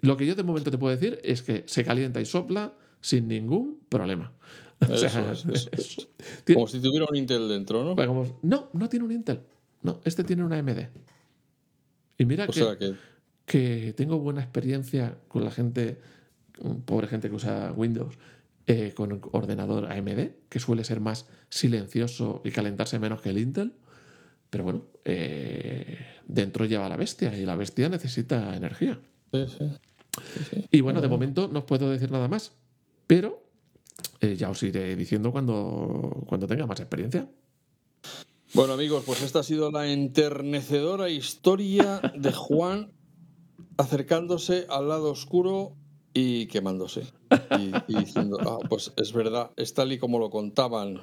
[0.00, 3.28] Lo que yo de momento te puedo decir es que se calienta y sopla sin
[3.28, 4.32] ningún problema.
[4.78, 5.48] O sea, eso
[6.54, 7.94] Como si tuviera un Intel dentro, ¿no?
[7.94, 9.40] Digamos, no, no tiene un Intel.
[9.82, 10.80] No, este tiene una AMD.
[12.18, 12.94] Y mira O que, sea que
[13.46, 15.98] que tengo buena experiencia con la gente,
[16.60, 18.18] mm, pobre gente que usa Windows,
[18.66, 23.72] eh, con ordenador AMD, que suele ser más silencioso y calentarse menos que el Intel.
[24.50, 29.00] Pero bueno, eh, dentro lleva la bestia y la bestia necesita energía.
[29.32, 29.64] sí, sí.
[30.16, 30.64] Sí, sí.
[30.70, 32.52] Y bueno, de momento no os puedo decir nada más,
[33.06, 33.46] pero
[34.20, 37.28] eh, ya os iré diciendo cuando, cuando tenga más experiencia.
[38.54, 42.92] Bueno, amigos, pues esta ha sido la enternecedora historia de Juan
[43.76, 45.72] acercándose al lado oscuro
[46.12, 47.02] y quemándose.
[47.58, 51.00] Y, y diciendo, ah, pues es verdad, es tal y como lo contaban.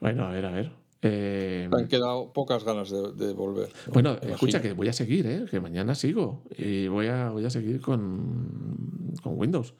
[0.00, 0.72] Bueno, a ver, a ver.
[1.02, 3.68] Eh, han quedado pocas ganas de, de volver.
[3.86, 3.92] ¿no?
[3.92, 5.44] bueno, escucha, que voy a seguir, ¿eh?
[5.50, 9.74] que mañana sigo y voy a, voy a seguir con, con Windows.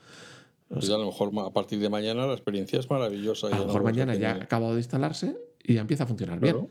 [0.68, 3.48] Pues ya a lo mejor a partir de mañana la experiencia es maravillosa.
[3.48, 6.68] A lo mejor mañana ya ha acabado de instalarse y ya empieza a funcionar bien.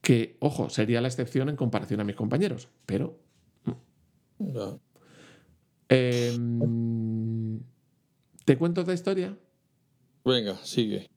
[0.00, 3.18] Que, ojo, sería la excepción en comparación a mis compañeros, pero
[4.38, 4.76] Ya.
[5.88, 6.36] Eh,
[8.44, 9.36] te cuento otra historia
[10.24, 11.08] Venga, sigue.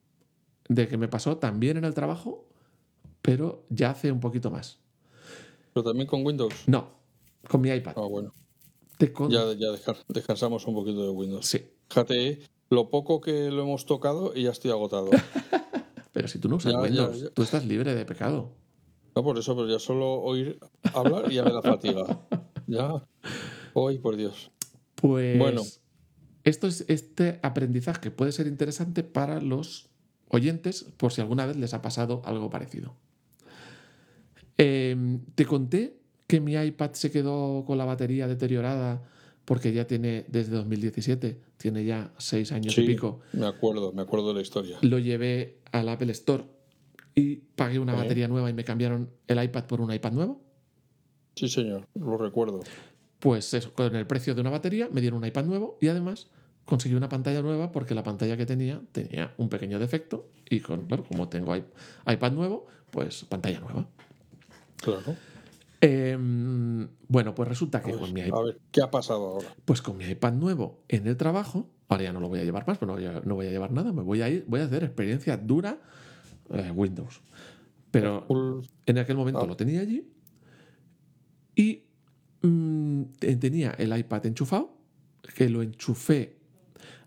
[0.68, 2.48] de que me pasó también en el trabajo,
[3.22, 4.78] pero ya hace un poquito más.
[5.72, 6.54] Pero también con Windows.
[6.66, 6.88] No,
[7.48, 7.92] con mi iPad.
[7.96, 8.32] Ah, bueno.
[8.98, 11.46] Te con- Ya, ya dejar- descansamos un poquito de Windows.
[11.46, 12.38] Sí, Fíjate, eh,
[12.70, 15.10] lo poco que lo hemos tocado y ya estoy agotado.
[16.12, 17.30] pero si tú no usas Ya, Windows, ya.
[17.30, 18.52] tú estás libre de pecado.
[19.14, 20.58] No, por eso, pero ya solo oír
[20.94, 22.04] hablar y ya me da fatiga.
[22.68, 23.06] Ya.
[23.74, 24.50] Hoy, por Dios.
[25.06, 25.62] Pues Bueno.
[26.44, 29.88] esto es este aprendizaje puede ser interesante para los
[30.28, 32.94] oyentes por si alguna vez les ha pasado algo parecido.
[34.58, 39.02] Eh, te conté que mi iPad se quedó con la batería deteriorada
[39.44, 43.20] porque ya tiene desde 2017, tiene ya seis años y pico.
[43.32, 44.78] me acuerdo, me acuerdo de la historia.
[44.82, 46.44] Lo llevé al Apple Store
[47.14, 50.40] y pagué una batería nueva y me cambiaron el iPad por un iPad nuevo?
[51.36, 52.60] Sí, señor, lo recuerdo.
[53.20, 56.28] Pues eso, con el precio de una batería me dieron un iPad nuevo y además
[56.64, 60.86] conseguí una pantalla nueva porque la pantalla que tenía tenía un pequeño defecto y con,
[60.86, 63.88] claro, como tengo iPad nuevo, pues pantalla nueva.
[64.82, 65.16] Claro.
[65.80, 69.54] Em, bueno, pues resulta que Pues, con mi, a iPad, ver, ¿qué ha pasado ahora?
[69.64, 72.66] pues con mi iPad nuevo en el trabajo, ahora ya no lo voy a llevar
[72.66, 74.60] más, pero no voy a, no voy a llevar nada, me voy a ir, voy
[74.60, 75.78] a hacer experiencia dura
[76.50, 77.20] eh, Windows.
[77.90, 79.46] Pero Full- en aquel momento Ah.
[79.46, 80.06] lo tenía allí
[81.54, 81.84] y
[82.46, 84.76] mm, te- tenía el iPad enchufado,
[85.34, 86.36] que lo enchufé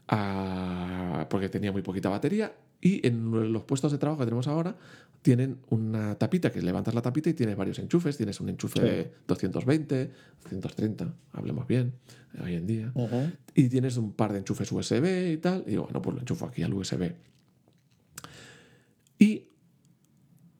[0.07, 4.75] a- porque tenía muy poquita batería y en los puestos de trabajo que tenemos ahora
[5.21, 8.15] tienen una tapita que levantas la tapita y tienes varios enchufes.
[8.15, 8.85] Tienes un enchufe Sí.
[8.85, 10.11] de 220,
[10.43, 11.93] 230, hablemos bien,
[12.35, 12.93] eh, hoy en día.
[13.53, 15.63] Y tienes un par de enchufes USB y tal.
[15.67, 17.13] Y digo, bueno, pues lo enchufo aquí al USB.
[19.17, 19.43] Y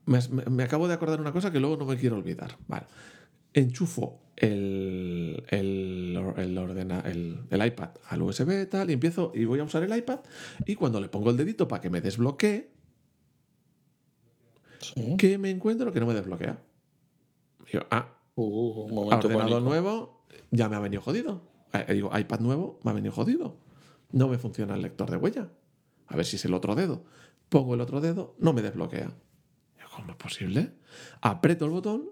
[0.06, 2.58] me, me- me acabo de acordar una cosa que luego no me quiero olvidar.
[2.68, 2.86] Vale.
[3.54, 9.46] Enchufo el, el, or- el, ordena- el, el iPad al USB tal, y empiezo y
[9.46, 10.20] voy a usar el iPad.
[10.66, 12.70] Y cuando le pongo el dedito para que me desbloquee,
[14.80, 15.18] Sí.
[15.18, 16.62] que me encuentro que no me desbloquea.
[17.68, 19.60] Y yo, ah, Uh, un ordenador pánico.
[19.60, 21.42] nuevo ya me ha venido jodido.
[21.74, 23.58] Eh, digo, iPad nuevo me ha venido jodido.
[24.14, 25.50] No me funciona el lector de huella.
[26.08, 27.04] A ver si es el otro dedo.
[27.50, 29.08] Pongo el otro dedo, no me desbloquea.
[29.76, 30.72] Digo, ¿Cómo es posible?
[31.20, 32.10] Aprieto el botón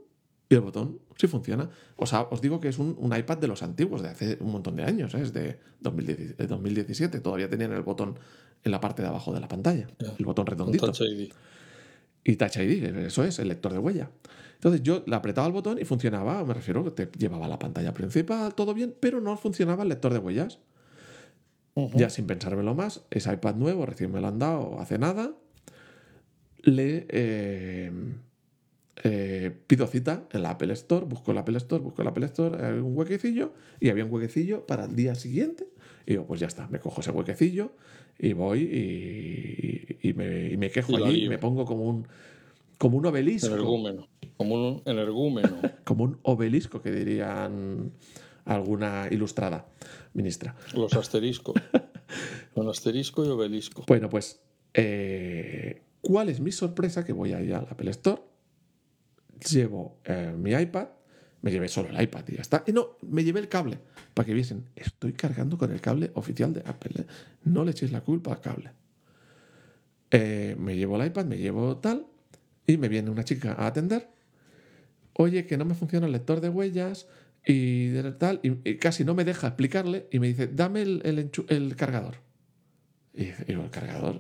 [0.50, 1.70] y el botón sí funciona.
[1.98, 4.52] O sea, os digo que es un, un iPad de los antiguos, de hace un
[4.52, 5.14] montón de años.
[5.14, 5.22] ¿eh?
[5.22, 7.20] Es de 2010 de 2017.
[7.20, 8.18] Todavía tenían el botón
[8.64, 9.88] en la parte de abajo de la pantalla.
[10.18, 10.86] El botón redondito.
[10.86, 11.32] Touch ID.
[12.24, 14.10] Y Touch ID, eso es, el lector de huella.
[14.56, 17.94] Entonces yo le apretaba el botón y funcionaba, me refiero, que te llevaba la pantalla
[17.94, 20.60] principal, todo bien, pero no funcionaba el lector de huellas.
[21.94, 25.36] Ya sin pensármelo más, ese iPad nuevo, recién me lo han dado hace nada,
[26.64, 27.92] le eh,
[29.04, 32.66] eh, pido cita en la Apple Store, busco el Apple Store, busco el Apple Store,
[32.66, 35.68] hay un huequecillo y había un huequecillo para el día siguiente.
[36.06, 37.72] Y digo, pues ya está, me cojo ese huequecillo
[38.18, 42.08] y voy y, y me, y me quejo la allí y me pongo como un,
[42.78, 43.48] como un obelisco.
[43.48, 44.08] Energúmeno.
[44.38, 45.58] Como un energúmeno.
[45.84, 47.92] Como un obelisco que dirían
[48.46, 49.68] alguna ilustrada
[50.14, 50.56] ministra.
[50.74, 51.56] Los asteriscos.
[52.56, 53.84] Un asterisco y obelisco.
[53.88, 54.42] Bueno, pues,
[54.74, 57.06] eh, ¿cuál es mi sorpresa?
[57.06, 58.22] Que voy ahí al Apple Store,
[59.40, 60.88] llevo eh, mi iPad,
[61.42, 62.64] me llevé solo el iPad y ya está.
[62.66, 63.80] Y no, me llevé el cable,
[64.14, 67.04] para que viesen, estoy cargando con el cable oficial de Apple.
[67.04, 67.06] ¿eh?
[67.44, 68.72] No le echéis la culpa al cable.
[70.12, 72.08] Eh, me llevo el iPad, me llevo tal,
[72.66, 74.10] y me viene una chica a atender.
[75.14, 77.08] Oye, que no me funciona el lector de huellas
[77.46, 82.16] y tal, y, casi no me deja explicarle, y me dice, dame el, cargador.
[83.14, 84.20] Y digo, el cargador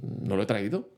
[0.00, 0.93] no lo he traído.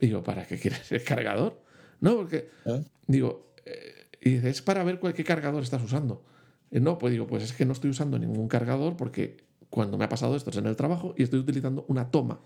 [0.00, 1.60] Digo, ¿para qué quieres el cargador?
[2.00, 2.84] No, porque, ¿Eh?
[3.06, 6.24] digo, eh, y dice, es para ver cuál, qué cargador estás usando.
[6.70, 10.04] Y no, pues digo, pues es que no estoy usando ningún cargador porque cuando me
[10.04, 12.40] ha pasado esto es en el trabajo y estoy utilizando una toma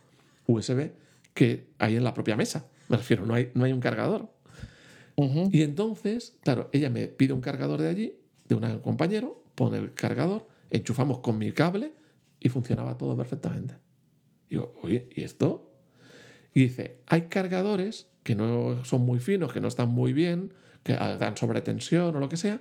[0.46, 0.92] USB
[1.34, 2.68] que hay en la propia mesa.
[2.88, 4.28] Me refiero, no hay, no hay un cargador.
[5.16, 5.48] Ujú.
[5.52, 9.94] Y entonces, claro, ella me pide un cargador de allí, de un compañero, pone el
[9.94, 11.92] cargador, enchufamos con mi cable
[12.40, 13.74] y funcionaba todo perfectamente.
[14.48, 15.71] Digo, oye, ¿y esto?
[16.54, 20.94] Y dice, hay cargadores que no son muy finos, que no están muy bien, que
[20.94, 22.60] dan sobretensión o lo que sea,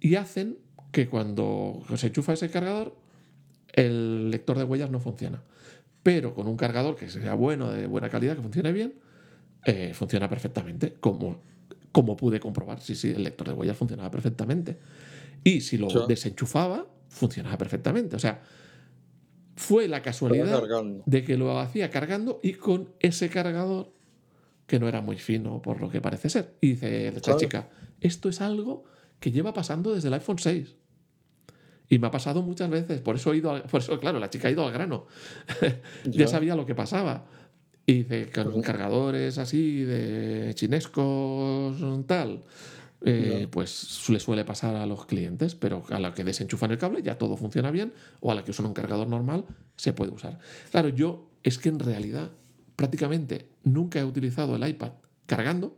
[0.00, 0.58] y hacen
[0.92, 2.96] que cuando se enchufa ese cargador,
[3.72, 5.42] el lector de huellas no funciona.
[6.02, 8.94] Pero con un cargador que sea bueno, de buena calidad, que funcione bien,
[9.64, 11.42] eh, funciona perfectamente, como,
[11.92, 12.80] como pude comprobar.
[12.80, 14.78] Sí, sí, el lector de huellas funcionaba perfectamente.
[15.44, 18.16] Y si lo desenchufaba, funcionaba perfectamente.
[18.16, 18.40] O sea,
[19.58, 20.62] fue la casualidad
[21.04, 23.92] de que lo hacía cargando y con ese cargador
[24.66, 26.54] que no era muy fino por lo que parece ser.
[26.60, 27.38] Y dice esta Claro.
[27.40, 27.68] chica,
[28.00, 28.84] esto es algo
[29.18, 30.76] que lleva pasando desde el iPhone 6.
[31.88, 34.30] Y me ha pasado muchas veces, por eso he ido, al- por eso, claro, la
[34.30, 35.06] chica ha ido al grano.
[36.04, 36.10] ya.
[36.12, 36.28] Ya.
[36.28, 37.26] sabía lo que pasaba.
[37.86, 38.60] Y dice, con Ujú.
[38.62, 42.44] cargadores así de chinescos, tal,
[43.04, 47.02] eh, pues le suele pasar a los clientes, pero a la que desenchufan el cable
[47.02, 49.44] ya todo funciona bien, o a la que usan un cargador normal
[49.76, 50.38] se puede usar.
[50.70, 52.30] Claro, yo es que en realidad
[52.76, 54.92] prácticamente nunca he utilizado el iPad
[55.26, 55.76] cargando,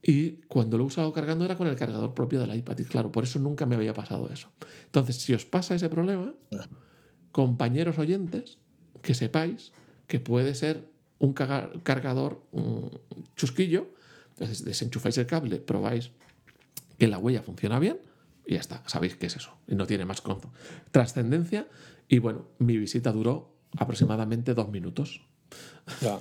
[0.00, 2.78] y cuando lo he usado cargando era con el cargador propio del iPad.
[2.78, 4.48] Y claro, por eso nunca me había pasado eso.
[4.86, 6.68] Entonces, si os pasa ese problema, Ya.
[7.32, 8.58] compañeros oyentes,
[9.02, 9.72] que sepáis
[10.06, 10.88] que puede ser
[11.18, 12.90] un cargador un
[13.36, 13.88] chusquillo.
[14.38, 16.12] Entonces, desenchufáis el cable, probáis
[16.96, 17.98] que la huella funciona bien
[18.46, 18.84] y ya está.
[18.86, 19.50] Sabéis qué es eso.
[19.66, 20.22] Y no tiene más
[20.92, 21.66] trascendencia.
[22.08, 25.22] Y bueno, mi visita duró aproximadamente dos minutos.
[26.00, 26.20] Ya.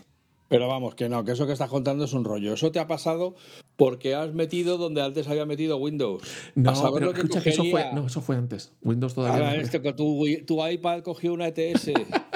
[0.49, 2.53] Pero vamos, que no, que eso que estás contando es un rollo.
[2.53, 3.35] Eso te ha pasado
[3.75, 6.23] porque has metido donde antes había metido Windows.
[6.55, 8.73] No, pero que escucha que eso fue, no, eso fue antes.
[8.81, 11.91] Windows todavía Ahora, no esto que tu, tu iPad cogió una ETS.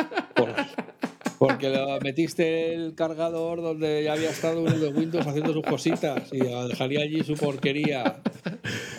[1.42, 5.64] Por- porque le metiste el cargador donde ya había estado uno de Windows haciendo sus
[5.64, 8.22] cositas y dejaría allí su porquería.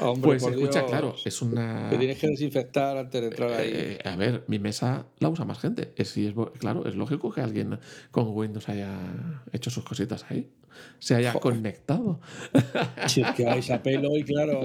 [0.01, 0.91] Hombre, Pues por escucha, Dios.
[0.91, 1.89] claro, es una.
[1.89, 3.71] Te tienes que desinfectar antes de entrar ahí.
[3.73, 5.93] Eh, a ver, mi mesa la usa más gente.
[5.95, 7.79] Es, sí, es, claro, es lógico que alguien
[8.11, 8.91] con Windows haya
[9.53, 10.51] hecho sus cositas ahí.
[10.99, 11.59] Se haya Joder.
[11.59, 12.19] conectado.
[13.07, 14.61] Si es que vais a pelo y claro.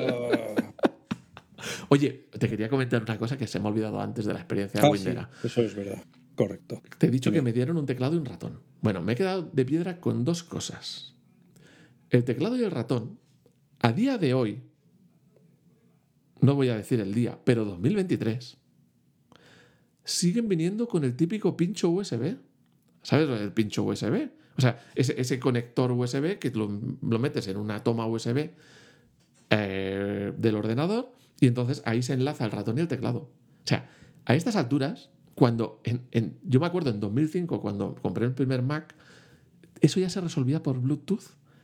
[1.89, 4.79] Oye, te quería comentar una cosa que se me ha olvidado antes de la experiencia
[4.81, 5.29] Ah, sí, Windera.
[5.43, 6.01] eso es verdad.
[6.37, 6.83] Correcto.
[6.99, 8.59] Te he dicho que me dieron un teclado y un ratón.
[8.81, 11.15] Bueno, me he quedado de piedra con dos cosas.
[12.11, 13.19] El teclado y el ratón,
[13.79, 14.61] a día de hoy,
[16.39, 18.55] no voy a decir el día, pero 2023,
[20.03, 22.37] siguen viniendo con el típico pincho USB.
[23.01, 24.29] ¿Sabes el pincho USB?
[24.59, 26.69] O sea, ese, ese conector USB que lo,
[27.01, 28.51] lo metes en una toma USB
[29.49, 33.17] eh, del ordenador y entonces ahí se enlaza el ratón y el teclado.
[33.17, 33.31] O
[33.67, 33.89] sea,
[34.25, 38.63] a estas alturas, cuando en, en- yo me acuerdo en 2005, cuando compré el primer
[38.63, 38.95] Mac,
[39.81, 41.21] eso ya se resolvía por Bluetooth.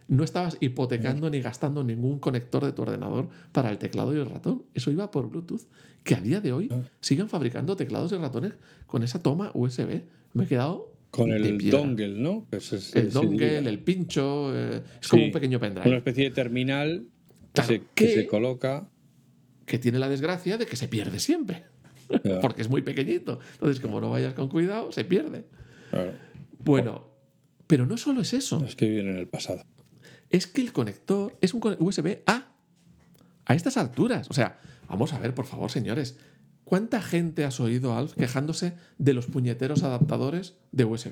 [0.08, 4.28] No estabas hipotecando ni gastando ningún conector de tu ordenador para el teclado y el
[4.30, 4.62] ratón.
[4.76, 5.62] Eso iba por Bluetooth.
[6.04, 6.70] Que a día de hoy
[7.02, 8.54] siguen fabricando teclados y ratones
[8.86, 10.04] con esa toma USB.
[10.34, 12.46] Me he quedado Con el dongle, ¿no?
[12.94, 15.88] El dongle, el pincho, eh, es como un pequeño pendrive.
[15.88, 18.88] Una especie de terminal que, Claro, se, que que- se coloca.
[19.66, 21.64] que tiene la desgracia de que se pierde siempre.
[22.42, 23.40] Porque es muy pequeñito.
[23.54, 25.46] Entonces, como no vayas con cuidado, se pierde.
[25.90, 26.14] claro.
[26.60, 27.08] Bueno,
[27.68, 28.64] pero no solo es eso.
[28.66, 29.64] Es que viene en el pasado.
[30.30, 32.50] Es que el conector es un con- USB-A.
[33.46, 34.30] A estas alturas.
[34.30, 36.18] O sea, vamos a ver, por favor, señores.
[36.64, 41.12] ¿Cuánta gente has oído, Alf, quejándose de los puñeteros adaptadores de USB?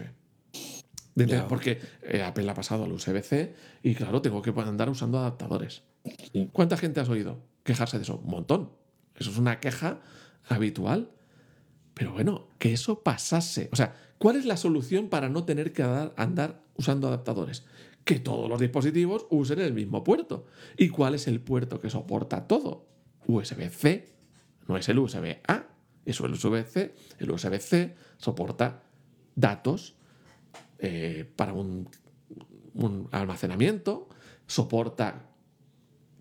[1.15, 1.41] De-.
[1.49, 5.83] Porque eh, Apple ha pasado al USB-C y, claro, tengo que andar usando adaptadores.
[6.31, 6.49] Sí.
[6.53, 8.21] ¿Cuánta gente has oído quejarse de eso?
[8.23, 8.71] Un montón.
[9.17, 9.99] Eso es una queja
[10.47, 11.11] habitual.
[11.93, 13.69] Pero bueno, que eso pasase.
[13.71, 17.65] O sea, ¿cuál es la solución para no tener que dar- andar usando adaptadores?
[18.05, 20.45] Que todos los dispositivos usen el mismo puerto.
[20.77, 22.87] ¿Y cuál es el puerto que soporta todo?
[23.27, 24.09] USB-C.
[24.67, 25.67] No es el USB-A.
[26.05, 26.95] Es el USB-C.
[27.19, 28.81] El USB-C soporta
[29.35, 29.95] datos
[30.79, 31.87] eh, para un,
[32.73, 34.09] un almacenamiento,
[34.47, 35.27] soporta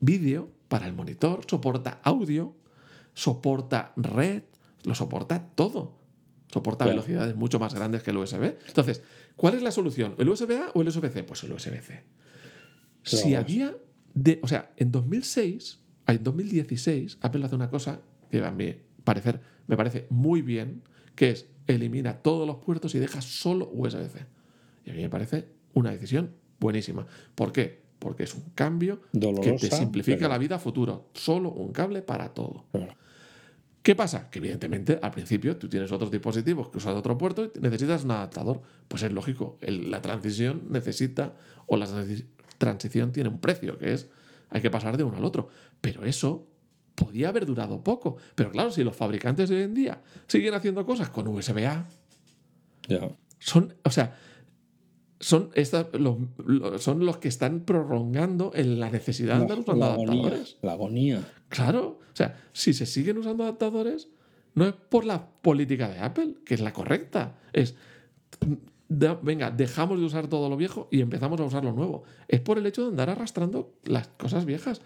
[0.01, 2.55] vídeo para el monitor, soporta audio,
[3.15, 4.43] soporta red,
[4.85, 5.99] lo soporta todo.
[6.53, 6.97] Soporta Claro.
[6.97, 8.57] velocidades mucho más grandes que el USB.
[8.67, 9.03] Entonces,
[9.37, 10.15] ¿cuál es la solución?
[10.19, 11.23] ¿El USB-A o el USB-C?
[11.23, 12.03] Pues el USB-C.
[13.05, 13.77] Si había.
[14.13, 19.41] De, o sea, en 2006, en 2016, Apple hace una cosa que a mi parecer
[19.69, 20.83] me parece muy bien,
[21.15, 24.27] que es elimina todos los puertos y deja solo USB-C.
[24.85, 27.07] Y a mí me parece una decisión buenísima.
[27.37, 27.80] ¿Por qué?
[28.01, 31.11] Porque es un cambio que te simplifica pero- la vida a futuro.
[31.15, 32.65] Solo un cable para todo.
[32.73, 32.97] Claro.
[33.83, 34.29] ¿Qué pasa?
[34.31, 38.11] Que evidentemente al principio tú tienes otros dispositivos que usan otro puerto y necesitas un
[38.11, 38.61] adaptador.
[38.89, 41.35] Pues es lógico, el- la transición necesita,
[41.67, 42.27] o la transi-
[42.59, 44.09] transición tiene un precio, que es,
[44.51, 45.49] hay que pasar de uno al otro.
[45.81, 46.47] Pero eso
[46.95, 48.17] podía haber durado poco.
[48.35, 51.87] Pero claro, si los fabricantes de hoy en día siguen haciendo cosas con USB-A,
[53.39, 54.17] son, o sea,
[55.21, 59.87] son, estas, los, los- son los que están prolongando en la necesidad de andar usando
[59.87, 60.13] la agonía.
[60.13, 60.57] adaptadores.
[60.63, 61.33] La agonía.
[61.49, 64.09] Claro, o sea, si se siguen usando adaptadores,
[64.55, 67.37] no es por la política de Apple, que es la correcta.
[67.53, 67.77] Es,
[69.23, 72.03] venga, dejamos de usar todo lo viejo y empezamos a usar lo nuevo.
[72.27, 74.81] Es por el hecho de andar arrastrando las cosas viejas.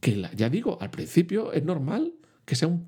[0.00, 2.86] Que la- ya digo, al principio es normal que sea un,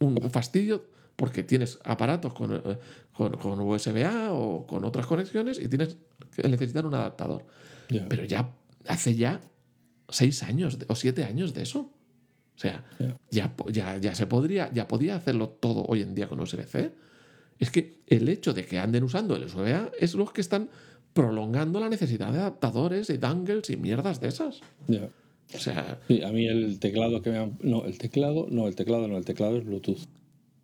[0.00, 0.84] un fastidio
[1.16, 2.78] porque tienes aparatos con, eh,
[3.12, 5.96] con, con USB-A o con otras conexiones y tienes
[6.34, 7.44] que necesitar un adaptador.
[8.08, 8.50] Pero ya
[8.86, 9.40] hace ya
[10.08, 11.80] seis años de- o siete años de eso.
[12.54, 13.16] O sea, Ya.
[13.30, 16.92] ya, ya, ya se podría, ya podía hacerlo todo hoy en día con USB-C.
[17.58, 20.68] Es que el hecho de que anden usando el USB-A es los que están
[21.12, 24.60] prolongando la necesidad de adaptadores y dongles y mierdas de esas.
[24.88, 25.08] Ya.
[25.54, 27.58] O sea, Sí, a mí el teclado que me han...
[27.62, 30.00] No, el teclado, no, el teclado no, el teclado es Bluetooth.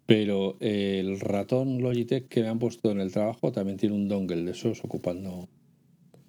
[0.08, 4.42] Pero el ratón Logitech que me han puesto en el trabajo también tiene un dongle
[4.42, 5.50] de esos ocupando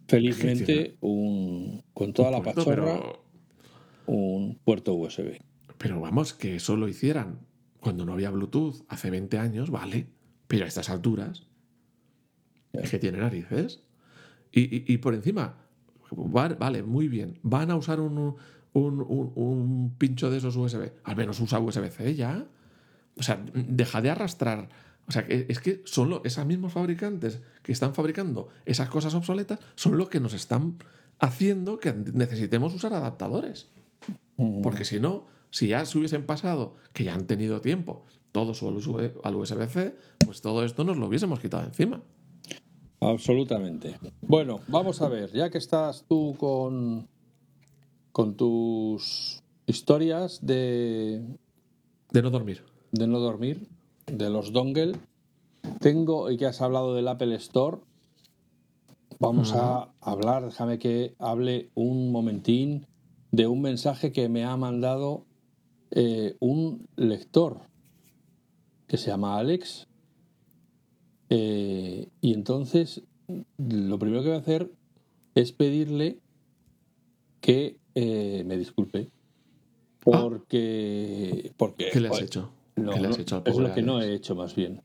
[0.06, 3.24] felizmente un con toda la puerto, pachorra pero,
[4.08, 5.40] un puerto USB.
[5.78, 7.40] pero vamos, que eso lo hicieran
[7.80, 10.08] cuando no había Bluetooth hace 20 años, vale.
[10.50, 11.48] Pero a estas alturas,
[12.74, 13.82] es que tiene narices.
[14.52, 15.56] Y, y- y por encima,
[16.12, 17.40] va- vale, muy bien.
[17.44, 18.18] Van a usar un,
[18.74, 20.92] un- un- un pincho de esos USB.
[21.06, 22.46] Al menos usa USB-C ya.
[23.20, 24.70] O sea, deja de arrastrar
[25.08, 29.14] O sea, que es que son lo- esos mismos fabricantes que están fabricando esas cosas
[29.16, 30.78] obsoletas son los que nos están
[31.20, 33.70] haciendo que necesitemos usar adaptadores.
[34.64, 38.78] Porque si no, si ya se hubiesen pasado, que ya han tenido tiempo, todos al
[38.78, 39.96] USB al USB-C,
[40.26, 42.02] pues todo esto nos lo hubiésemos quitado encima.
[43.02, 43.98] Absolutamente.
[44.22, 47.08] Bueno, vamos a ver, ya que estás tú con,
[48.12, 51.24] con tus historias de,
[52.12, 52.64] De no dormir.
[52.92, 53.68] De no dormir,
[54.08, 54.94] de los dongle,
[55.80, 57.78] tengo, y que has hablado del Apple Store,
[59.20, 62.86] vamos a hablar, déjame que hable un momentín
[63.32, 65.26] de un mensaje que me ha mandado
[65.92, 67.62] eh, un lector
[68.88, 69.88] que se llama Alex.
[71.30, 73.04] Eh, y entonces,
[73.58, 74.72] lo primero que voy a hacer
[75.36, 76.20] es pedirle
[77.42, 79.10] que eh, me disculpe.
[80.00, 81.52] Porque.
[81.58, 81.90] porque Ah.
[81.94, 82.52] ¿Qué le has joder, hecho?
[82.86, 84.82] No, ¿Qué le has hecho es lo que no he hecho más bien.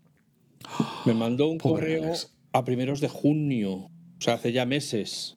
[1.05, 2.35] Me mandó un Pobre correo Alex.
[2.53, 5.37] a primeros de junio, o sea, hace ya meses.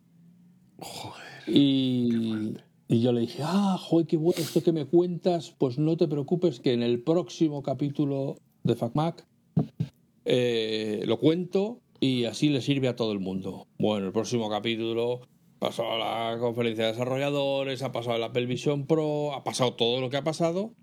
[0.80, 1.24] Joder.
[1.48, 2.54] Y,
[2.88, 6.08] y yo le dije, ah, joder, qué bueno esto que me cuentas, pues no te
[6.08, 9.26] preocupes que en el próximo capítulo de FacMac
[10.26, 13.68] eh, lo cuento y así le sirve a todo el mundo.
[13.80, 15.22] Bueno, el próximo capítulo
[15.60, 20.00] pasó a la conferencia de desarrolladores, ha pasado el Apple Vision Pro, ha pasado todo
[20.00, 20.74] lo que ha pasado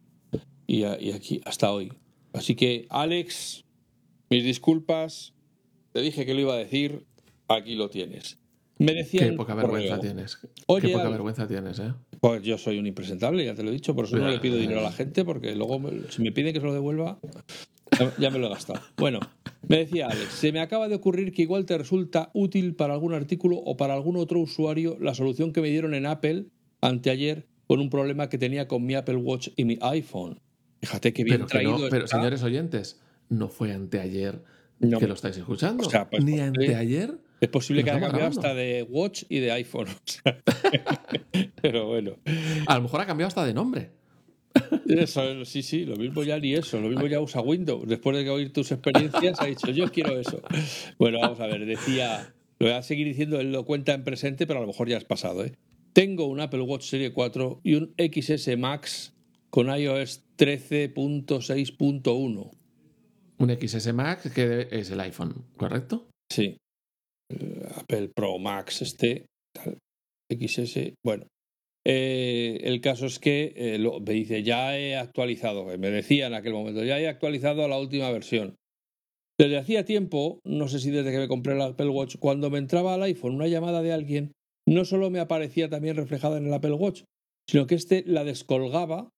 [0.67, 1.93] y, a- y aquí hasta hoy.
[2.33, 3.65] Así que, Alex,
[4.31, 5.35] mis disculpas,
[5.93, 7.07] te dije que lo iba a decir,
[7.49, 8.39] aquí lo tienes.
[8.79, 10.39] Me decía Qué poca vergüenza correo, tienes.
[10.67, 11.13] Oye, Qué poca Alex.
[11.13, 11.93] vergüenza tienes, ¿eh?
[12.21, 14.57] Pues yo soy un impresentable, ya te lo he dicho, por eso no le pido
[14.57, 17.21] dinero a la gente, porque luego me- si me piden que se lo devuelva,
[18.19, 18.81] ya me lo he gastado.
[18.97, 19.21] Bueno,
[19.69, 23.15] me decía Alex, se me acaba de ocurrir que igual te resulta útil para algún
[23.15, 26.47] artículo o para algún otro usuario la solución que me dieron en Apple
[26.81, 30.41] anteayer con un problema que tenía con mi Apple Watch y mi iPhone.
[30.85, 32.19] Fíjate qué bien Pero, que traído no, pero está.
[32.19, 34.43] señores oyentes, no fue anteayer
[34.81, 35.87] No, que lo estáis escuchando.
[35.87, 37.19] o sea, pues, Ni anteayer.
[37.41, 39.89] Es posible que haya cambiado hasta de Watch y de iPhone.
[39.89, 40.43] o sea,
[41.63, 42.17] pero bueno.
[42.67, 43.93] A lo mejor ha cambiado hasta de nombre.
[44.87, 47.89] Eso, sí, sí, lo mismo ya ni eso, lo mismo ya usa Windows.
[47.89, 50.43] Después de que oír tus experiencias, ha dicho, yo quiero eso.
[50.99, 54.47] Bueno, vamos a ver, decía, lo voy a seguir diciendo, él lo cuenta en presente,
[54.47, 55.45] pero a lo mejor ya has pasado.
[55.45, 55.55] ¿eh?
[55.93, 59.14] Tengo un Apple Watch Serie 4 y un XS Max
[59.55, 62.51] con iOS 13.6.1.
[63.39, 66.09] Un XS Max que es el iPhone, ¿correcto?
[66.29, 66.57] Sí.
[67.31, 69.79] Eh, Apple Pro Max este, tal,
[70.29, 71.27] XS, bueno.
[71.87, 76.35] Eh, el caso es que eh, lo- me dice, ya he actualizado, me decía en
[76.35, 78.57] aquel momento, ya he actualizado a la última versión.
[79.39, 82.59] Desde hacía tiempo, no sé si desde que me compré el Apple Watch, cuando me
[82.59, 84.33] entraba al iPhone una llamada de alguien,
[84.67, 87.03] no solo me aparecía también reflejada en el Apple Watch,
[87.51, 89.11] sino que éste la descolgaba,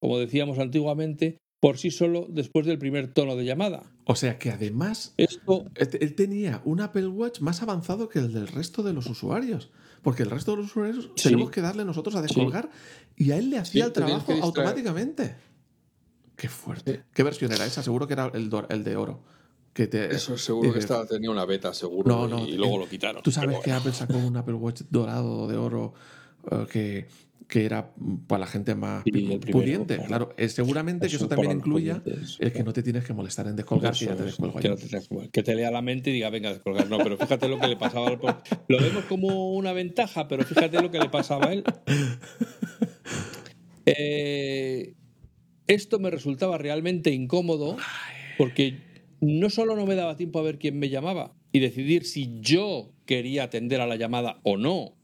[0.00, 3.82] como decíamos antiguamente, por sí solo después del primer tono de llamada.
[4.06, 8.32] O sea que además Esto este- él tenía un Apple Watch más avanzado que el
[8.32, 9.70] del resto de los usuarios.
[10.02, 11.24] Porque el resto de los usuarios Sí.
[11.28, 12.70] tenemos que darle nosotros a descolgar
[13.16, 15.36] y a él le hacía Sí, el trabajo automáticamente.
[16.36, 17.02] Qué fuerte.
[17.12, 17.82] ¿Qué versión era esa?
[17.82, 19.22] Seguro que era el, el de oro.
[19.74, 22.78] Que te, Eso seguro que estaba, tenía una beta, seguro, No, no, y luego eh,
[22.80, 23.22] lo quitaron.
[23.22, 23.72] Tú sabes Pero que.
[23.72, 25.92] Apple sacó un Apple Watch dorado de oro
[26.50, 27.06] eh, que,
[27.48, 27.92] que era
[28.26, 29.96] para la gente más primero, pudiente.
[29.96, 30.08] claro.
[30.08, 32.02] Claro, Eh, seguramente que Eso también incluya
[32.38, 34.58] el que no te tienes que molestar en descolgar, que Eso ya te es, descuelgo
[34.58, 35.30] que, no te descuelgue.
[35.30, 36.88] Que te lea la mente y diga, venga, a descolgar.
[36.88, 38.18] No, pero fíjate lo que le pasaba al
[38.68, 41.64] Lo vemos como una ventaja, pero fíjate lo que le pasaba a él.
[43.86, 44.94] Eh,
[45.66, 47.76] esto me resultaba realmente incómodo
[48.38, 48.78] porque
[49.20, 52.92] no solo no me daba tiempo a ver quién me llamaba y decidir si yo
[53.06, 54.94] quería atender a la llamada o no,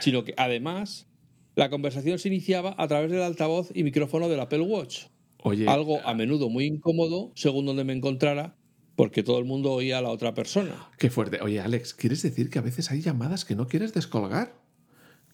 [0.00, 1.06] sino que además
[1.54, 5.04] la conversación se iniciaba a través del altavoz y micrófono del Apple Watch.
[5.42, 8.56] Oye, Algo a menudo muy incómodo según donde me encontrara,
[8.96, 10.90] porque todo el mundo oía a la otra persona.
[10.98, 11.40] qué fuerte.
[11.42, 14.54] Oye, Alex, ¿quieres decir que a veces hay llamadas que no quieres descolgar?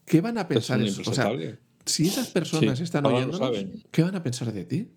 [0.07, 0.81] ¿Qué van a pensar?
[0.83, 1.03] eso?
[1.09, 1.31] O sea,
[1.85, 3.64] si esas personas Sí, están oyéndonos.
[3.91, 4.89] ¿qué van a pensar de ti?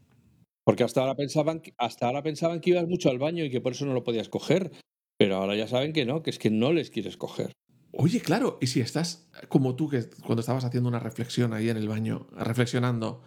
[0.66, 3.62] Porque hasta ahora pensaban que, hasta ahora pensaban que ibas mucho al baño y que
[3.62, 4.72] por eso no lo podías coger.
[5.18, 7.52] Pero ahora ya saben que no, que es que no les quieres coger.
[7.96, 11.78] Oye, claro, y si estás como tú, que cuando estabas haciendo una reflexión ahí en
[11.78, 13.22] el baño, reflexionando,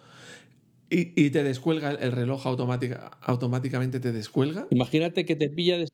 [0.91, 4.67] y, y te descuelga el, el reloj automática, automáticamente te descuelga.
[4.71, 5.89] Imagínate que te pilla de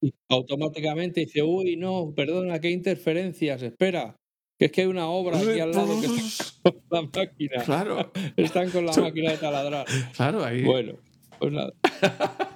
[0.00, 4.16] y automáticamente dice, uy, no, perdona, qué interferencias, espera,
[4.58, 7.62] que es que hay una obra aquí al lado que está con la máquina.
[7.64, 9.86] Claro, Están con la máquina de taladrar.
[10.16, 10.64] claro, ahí.
[10.64, 10.94] Bueno,
[11.38, 11.72] pues nada.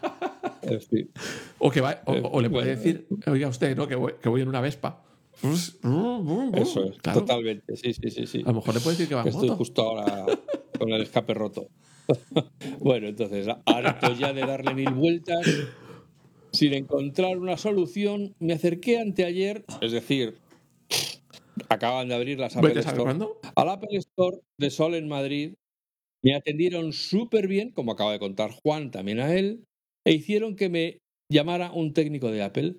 [0.62, 1.08] En fin.
[1.60, 2.80] O, que va, o, o le puede Bueno.
[2.82, 3.86] decir, oiga usted, ¿no?
[3.86, 5.04] Que voy, que voy en una Vespa.
[5.42, 8.42] Eso es, Claro, totalmente, sí, sí, sí, sí.
[8.44, 9.58] A lo mejor le puede decir que va en estoy moto.
[9.58, 10.26] justo ahora
[10.78, 11.68] con el escape roto.
[12.80, 15.46] bueno, entonces, harto ya de darle mil vueltas,
[16.52, 20.38] sin encontrar una solución, me acerqué anteayer, es decir,
[21.68, 23.40] acaban de abrir las Apple ¿Vete a saber Store, cuándo?
[23.54, 25.54] al Apple Store de Sol en Madrid.
[26.24, 29.64] Me atendieron súper bien, como acaba de contar Juan también a él,
[30.04, 30.98] e hicieron que me
[31.30, 32.76] llamara un técnico de Apple.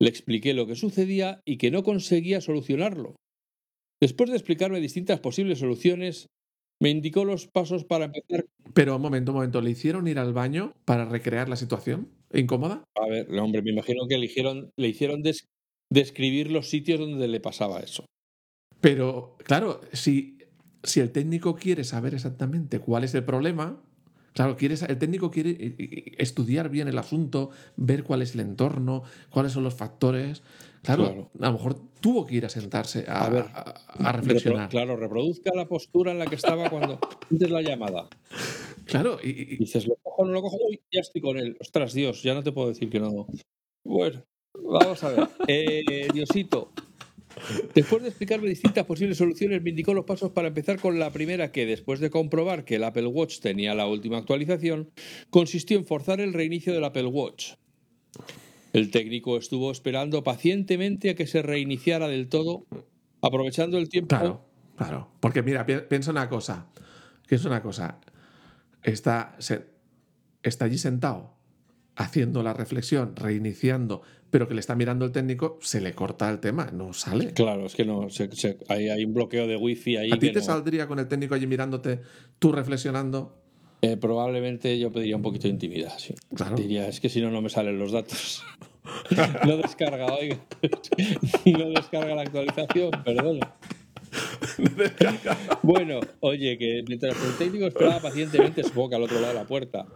[0.00, 3.16] Le expliqué lo que sucedía y que no conseguía solucionarlo.
[4.00, 6.26] Después de explicarme distintas posibles soluciones,
[6.80, 8.46] me indicó los pasos para empezar.
[8.74, 9.60] Pero un momento, un momento.
[9.60, 12.08] ¿Le hicieron ir al baño para recrear la situación?
[12.32, 12.84] ¿Incómoda?
[12.94, 14.26] A ver, hombre, me imagino que le
[14.88, 15.46] hicieron des-
[15.90, 18.04] describir los sitios donde le pasaba eso.
[18.80, 20.38] Pero, claro, si,
[20.84, 23.82] si el técnico quiere saber exactamente cuál es el problema,
[24.38, 24.56] claro,
[24.88, 29.52] el técnico quiere eh, eh, estudiar bien el asunto, ver cuál es el entorno, cuáles
[29.52, 30.42] son los factores.
[30.82, 31.30] Claro, Claro.
[31.40, 34.68] a lo mejor tuvo que ir a sentarse a, A ver, a- a reflexionar.
[34.68, 36.98] Repro- claro, reproduzca la postura en la que estaba cuando
[37.30, 38.08] antes la llamada.
[38.84, 41.56] Claro, y, y- Dices, lo cojo, no lo cojo, uy, ya estoy con él.
[41.60, 43.26] Ostras, Dios, ya no te puedo decir que no.
[43.84, 44.22] Bueno,
[44.54, 45.28] vamos a ver.
[45.48, 46.70] Eh, Diosito,
[47.74, 51.52] después de explicarme distintas posibles soluciones, me indicó los pasos para empezar con la primera
[51.52, 54.90] que, después de comprobar que el Apple Watch tenía la última actualización,
[55.30, 57.54] consistió en forzar el reinicio del Apple Watch.
[58.72, 62.66] El técnico estuvo esperando pacientemente a que se reiniciara del todo,
[63.22, 64.08] aprovechando el tiempo.
[64.08, 64.44] Claro,
[64.76, 65.08] claro.
[65.20, 66.66] Porque mira, pi- piensa una cosa.
[67.26, 67.98] Piensa una cosa.
[68.82, 69.36] Está,
[70.42, 71.37] está allí sentado
[71.98, 76.38] haciendo la reflexión, reiniciando, pero que le está mirando el técnico, se le corta el
[76.38, 77.32] tema, no sale.
[77.34, 80.10] Claro, es que no, se- se- hay, hay un bloqueo de wifi ahí.
[80.12, 80.44] ¿A ti te no.
[80.44, 82.00] saldría con el técnico allí mirándote,
[82.38, 83.34] tú reflexionando?
[83.82, 86.14] Eh, probablemente yo pediría un poquito de intimidad, sí.
[86.34, 86.56] Claro.
[86.56, 88.42] Diría, es que si no, no me salen los datos.
[89.46, 90.38] no descarga, oiga.
[91.46, 93.54] no descarga la actualización, perdona.
[95.62, 99.46] bueno, oye, que mientras el técnico esperaba pacientemente, supongo que al otro lado de la
[99.46, 99.86] puerta,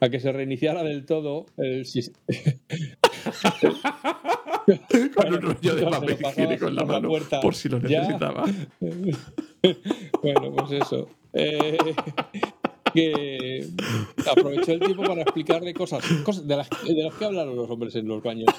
[0.00, 2.18] a que se reiniciara del todo el sistema.
[5.14, 8.44] Con un rollo de papel higiénico en la la mano, puerta, por si lo necesitaba.
[10.22, 11.08] bueno, pues eso.
[11.32, 11.78] Eh,
[12.94, 13.66] que
[14.30, 17.96] aprovechó el tiempo para explicarle cosas, cosas de, las, de las que hablaron los hombres
[17.96, 18.54] en los baños,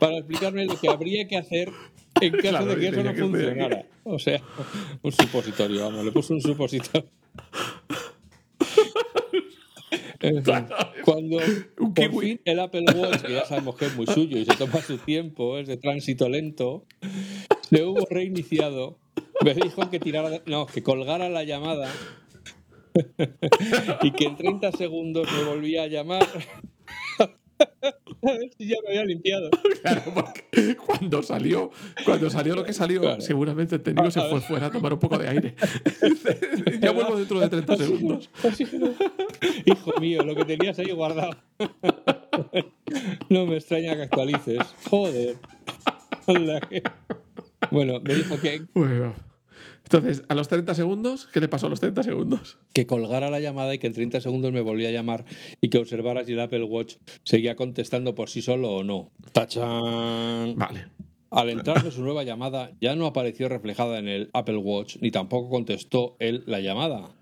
[0.00, 1.70] para explicarme lo que habría que hacer
[2.20, 3.86] en caso Claro, de que eso no que funcionara.
[4.04, 4.40] O sea,
[5.02, 7.08] un supositorio, vamos, le puso un supositorio.
[10.26, 10.66] En fin,
[11.04, 11.38] Cuando
[11.78, 12.26] Un por kiwi.
[12.26, 14.98] fin el Apple Watch, que ya sabemos que es muy suyo y se toma su
[14.98, 16.84] tiempo, es de tránsito lento,
[17.70, 18.98] se hubo reiniciado,
[19.44, 21.92] me dijo que tirara, no, que colgara la llamada
[24.02, 26.26] y que en 30 segundos me volvía a llamar.
[28.22, 29.50] A ver si ya me había limpiado.
[29.82, 31.70] Claro, porque cuando salió,
[32.04, 33.20] cuando salió lo que salió, Claro.
[33.20, 35.54] seguramente el técnico A- se fue fuera a tomar un poco de aire.
[36.80, 38.28] ya vuelvo dentro de 30 segundos.
[39.64, 41.36] Hijo mío, lo que tenías ahí guardado.
[43.28, 44.58] No me extraña que actualices.
[44.90, 45.36] Joder.
[47.70, 49.14] Bueno, me dijo que, Bueno.
[49.86, 52.58] Entonces, a los 30 segundos, ¿qué le pasó a los 30 segundos?
[52.72, 55.24] que colgara la llamada y que en 30 segundos me volvía a llamar
[55.60, 59.12] y que observara si el Apple Watch seguía contestando por sí solo o no.
[59.30, 60.56] ¡Tachán!
[60.56, 60.88] Vale.
[61.30, 65.12] Al entrar de su nueva llamada, ya no apareció reflejada en el Apple Watch ni
[65.12, 67.14] tampoco contestó él la llamada.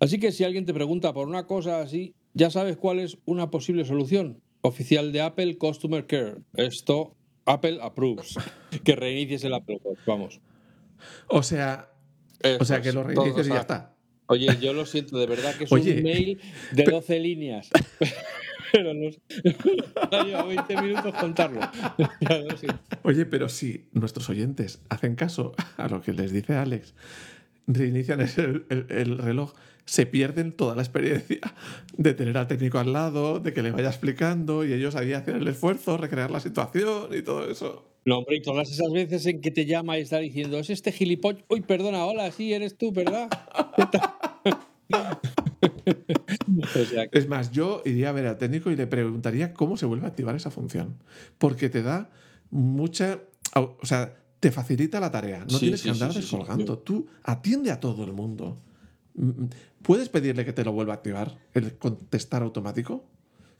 [0.00, 3.50] Así que si alguien te pregunta por una cosa así, ya sabes cuál es una
[3.50, 4.42] posible solución.
[4.60, 6.42] Oficial de Apple Customer Care.
[6.54, 7.16] Esto,
[7.46, 8.36] Apple approves.
[8.84, 10.40] Que reinicies el Apple Watch, vamos.
[11.28, 11.90] O sea,
[12.58, 13.94] o sea que lo reinicies y ya está.
[14.26, 16.40] Oye, yo lo siento, de verdad que es Oye, un mail
[16.72, 17.68] de 12 líneas.
[18.72, 19.18] Pero nos
[20.12, 21.58] ha llevado 20 minutos contarlo.
[23.02, 26.94] Oye, pero si nuestros oyentes hacen caso a lo que les dice Alex,
[27.66, 29.54] reinician el, el- el reloj,
[29.84, 31.38] se pierden toda la experiencia
[31.96, 35.36] de tener al técnico al lado, de que le vaya explicando y ellos ahí hacen
[35.36, 37.86] el esfuerzo, recrear la situación y todo eso.
[38.04, 40.90] No, hombre, y todas esas veces en que te llama y está diciendo, es este
[40.92, 41.44] gilipollas.
[41.48, 43.28] Uy, perdona, hola, sí, eres tú, ¿verdad?
[43.76, 44.10] ¿Qué tal?
[46.74, 49.76] o sea, que- Es más, yo iría a ver al técnico y le preguntaría cómo
[49.76, 50.96] se vuelve a activar esa función.
[51.38, 52.10] Porque te da
[52.50, 53.20] mucha.
[53.54, 55.40] O sea, te facilita la tarea.
[55.44, 56.36] No Sí, tienes sí, que andar sí, sí, sí.
[56.36, 56.78] descolgando.
[56.78, 58.58] Tú atiende a todo el mundo.
[59.14, 59.46] Mm,
[59.82, 61.38] ¿Puedes pedirle que te lo vuelva a activar?
[61.54, 63.04] ¿El contestar automático?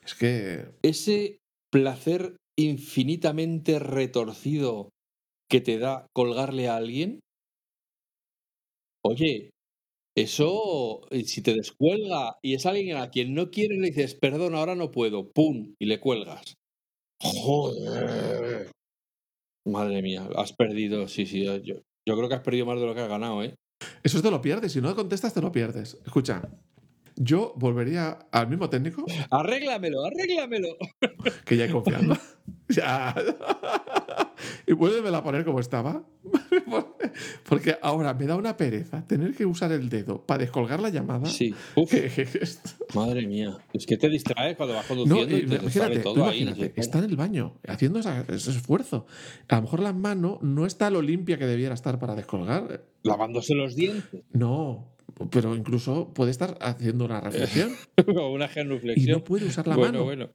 [0.05, 0.75] Es que.
[0.83, 1.39] ese
[1.71, 4.91] placer infinitamente retorcido
[5.49, 7.21] que te da colgarle a alguien,
[9.05, 9.51] oye,
[10.17, 14.55] eso, eh, si te descuelga y es alguien a quien no quieres, le dices, perdón,
[14.55, 16.55] ahora no puedo, pum, y le cuelgas.
[17.23, 18.71] Joder.
[19.67, 22.95] Madre mía, has perdido, sí, sí, yo, yo creo que has perdido más de lo
[22.95, 23.55] que has ganado, ¿eh?
[24.03, 24.73] Eso te lo pierdes.
[24.73, 25.97] Si no contestas, te lo pierdes.
[26.05, 26.43] Escucha.
[27.23, 29.05] Yo volvería al mismo técnico.
[29.31, 30.69] Arréglamelo, arréglamelo.
[31.45, 32.17] Que ya he confiado.
[32.69, 33.15] ya.
[34.67, 36.03] y vuélvemela a poner como estaba.
[37.49, 41.27] Porque ahora me da una pereza tener que usar el dedo para descolgar la llamada.
[41.27, 41.55] Sí.
[41.75, 41.93] Uf,
[42.95, 43.59] madre mía.
[43.75, 45.27] Es que te distraes cuando vas conduciendo.
[45.27, 49.07] No, y te imagínate, todo ahí, está en el baño haciendo ese esfuerzo.
[49.49, 52.87] A lo mejor la mano no está lo limpia que debiera estar para descolgar.
[53.03, 54.23] Lavándose los dientes.
[54.33, 54.95] No,
[55.31, 57.73] pero incluso puede estar haciendo una reflexión.
[58.17, 59.09] o una genuflexión.
[59.09, 60.05] Y no puede usar la mano.
[60.05, 60.31] Bueno,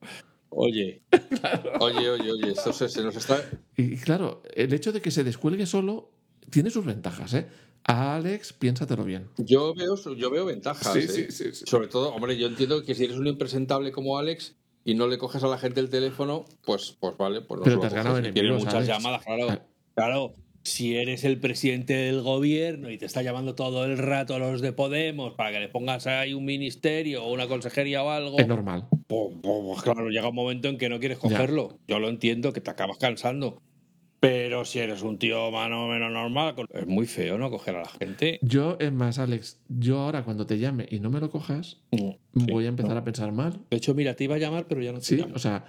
[0.58, 1.02] Oye,
[1.80, 3.42] oye, oye, oye, esto se, nos está.
[3.76, 6.12] Y claro, el hecho de que se descuelgue solo
[6.50, 7.46] tiene sus ventajas, ¿eh?
[7.84, 9.28] Alex, piénsatelo bien.
[9.36, 10.92] Yo veo, yo veo ventajas.
[10.92, 11.08] Sí, ¿eh?
[11.08, 14.94] sí, sí, Sobre todo, hombre, yo entiendo que si eres un impresentable como Alex y
[14.94, 17.86] no le coges a la gente el teléfono, pues, pues vale, pues no Pero te
[17.86, 19.60] has ganado Tiene muchas llamadas, claro.
[19.94, 20.34] Claro,
[20.66, 24.60] si eres el presidente del gobierno y te está llamando todo el rato a los
[24.60, 28.38] de Podemos para que le pongas ahí un ministerio o una consejería o algo.
[28.38, 28.88] Es normal.
[29.06, 31.78] Pues, pues, claro, llega un momento en que no quieres cogerlo.
[31.86, 33.62] Yo lo entiendo, que te acabas cansando.
[34.18, 37.50] Pero si eres un tío más o menos normal, es muy feo, ¿no?
[37.50, 38.40] Coger a la gente.
[38.42, 42.46] Yo, es más, Alex, yo ahora cuando te llame y no me lo cojas, mm,
[42.50, 43.60] voy a empezar a pensar mal.
[43.70, 45.64] De hecho, mira, te iba a llamar, pero ya no te Sí, o sea.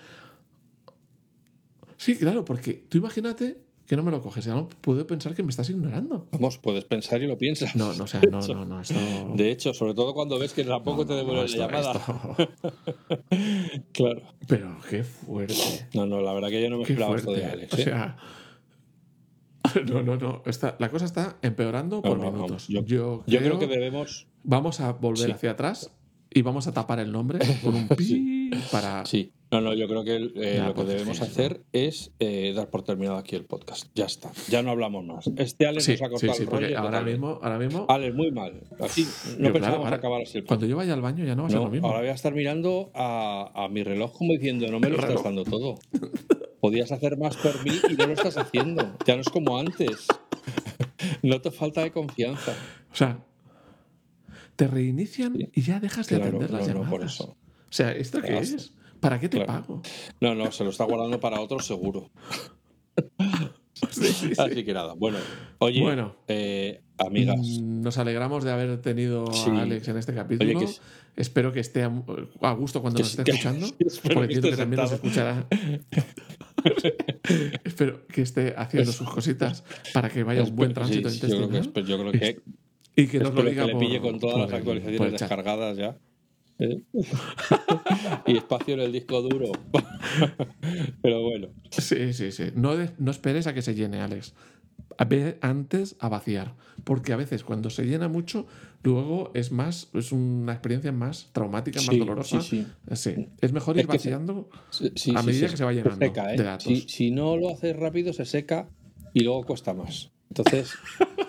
[1.97, 4.45] Sí, claro, porque tú imagínate que no me lo coges.
[4.45, 6.27] Ya puedo pensar que me estás ignorando.
[6.31, 7.75] Vamos, puedes pensar y lo piensas.
[7.75, 8.81] No, no, o sea, no, no, no.
[8.81, 8.95] Esto...
[9.33, 11.93] De hecho, sobre todo cuando ves que tampoco te devuelve la llamada.
[13.93, 14.21] claro.
[14.45, 15.87] Pero qué fuerte.
[15.93, 17.73] No, no, la verdad que yo no me esperaba esto de Alex.
[17.73, 17.83] O ¿eh?
[17.83, 18.17] sea.
[19.85, 20.43] No, no, no.
[20.79, 22.69] la cosa está empeorando por minutos.
[22.69, 24.25] Yo, yo, creo, que debemos.
[24.43, 25.91] Vamos a volver hacia atrás
[26.33, 29.05] y vamos a tapar el nombre con un pi para.
[29.05, 29.33] Sí.
[29.49, 33.17] No, no, yo creo que eh, lo que debemos hacer es eh, dar por terminado
[33.17, 33.87] aquí el podcast.
[33.95, 35.27] Ya está, ya no hablamos más.
[35.37, 37.85] Este Alex nos ha cortado sí, sí, el ahora mismo, ahora mismo.
[37.87, 38.61] Alex, muy mal.
[39.39, 41.61] No pensábamos acabar así el Cuando yo vaya al baño ya no va a ser
[41.61, 41.87] lo mismo.
[41.87, 45.23] Ahora voy a estar mirando a, a mi reloj como diciendo, no me lo estás
[45.23, 45.75] dando todo.
[46.59, 48.97] Podías hacer más por mí y no lo estás haciendo.
[49.05, 50.07] Ya no es como antes.
[51.21, 52.53] No te falta de confianza.
[52.91, 53.19] O sea,
[54.55, 56.89] te reinician y ya dejas de atender las llamadas.
[56.89, 57.23] por eso.
[57.69, 58.73] O sea, ¿esto qué es?
[58.99, 59.81] ¿Para qué te pago?
[60.21, 62.09] No, no, se lo está guardando para otro seguro.
[64.37, 65.17] Así que nada, bueno.
[65.59, 67.37] Oye, bueno, eh, amigas.
[67.37, 70.59] Mm, nos alegramos de haber tenido a Alex en este capítulo.
[71.15, 73.67] Espero que esté a, gusto cuando nos esté escuchando.
[74.13, 75.47] porque que también nos escuchará.
[77.63, 81.71] espero que esté haciendo sus cositas para que vaya un buen tránsito intestinal.
[81.85, 82.41] Yo creo que,
[82.95, 85.97] y que nos lo diga que le pille con todas las actualizaciones descargadas ya.
[86.59, 86.81] ¿Eh?
[88.25, 89.51] y espacio en el disco duro.
[91.01, 91.49] Pero bueno.
[91.69, 92.45] Sí, sí, sí.
[92.55, 94.33] No, no esperes a que se llene, Alex.
[95.07, 96.55] Ve antes a vaciar.
[96.83, 98.47] Porque a veces cuando se llena mucho,
[98.81, 102.41] luego es más, es una experiencia más traumática, más dolorosa.
[102.41, 102.65] Sí,
[103.41, 104.49] Es mejor ir vaciando
[105.15, 106.37] a medida que se va llenando ¿eh?
[106.37, 106.85] de datos.
[106.87, 108.69] Si, no lo haces rápido, se seca
[109.13, 110.11] y luego cuesta más.
[110.29, 110.73] Entonces,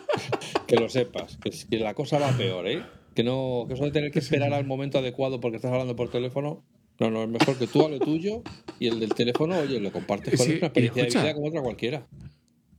[0.67, 2.83] que lo sepas, que la cosa va peor, ¿eh?
[3.19, 6.09] Que no, que eso de tener que esperar al momento adecuado porque estás hablando por
[6.09, 6.63] teléfono.
[7.01, 8.45] No, no, es mejor que tú a lo tuyo
[8.79, 12.07] y el del teléfono, oye, lo compartes con una experiencia de vida como otra cualquiera.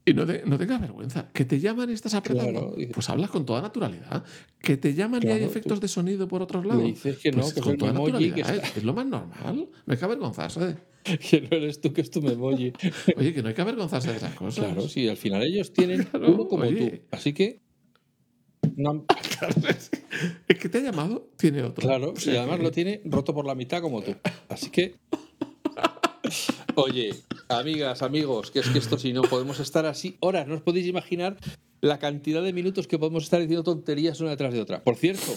[0.06, 1.30] Y no, no tengas vergüenza.
[1.34, 2.74] Que te llaman y estás apretando.
[2.94, 4.24] pues hablas con toda naturalidad.
[4.62, 6.86] Que te llaman y hay efectos de sonido por otros lados.
[6.86, 8.64] dices que no, pues que con toda naturalidad.
[8.78, 9.68] Es, lo más normal.
[9.86, 10.78] No hay que avergonzarse.
[11.30, 12.72] Que no eres tú, que es tu memoji.
[13.18, 14.66] Oye, que no hay que avergonzarse de esas cosas.
[14.66, 16.92] Claro, sí, al final ellos tienen uno como tú.
[17.12, 17.62] Así que
[20.48, 21.88] es que te ha llamado, tiene otro.
[21.88, 24.16] Claro, y además lo tiene roto por la mitad como tú.
[24.48, 24.96] Así que.
[26.76, 27.14] Oye,
[27.50, 30.88] amigas, amigos, que es que esto si no podemos estar así horas, no os podéis
[30.88, 31.38] imaginar
[31.82, 34.84] la cantidad de minutos que podemos estar diciendo tonterías una detrás de otra.
[34.84, 35.34] Por cierto,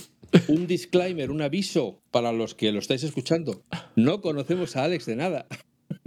[0.48, 3.64] un disclaimer, un aviso para los que lo estáis escuchando.
[3.96, 5.46] No conocemos a Alex de nada.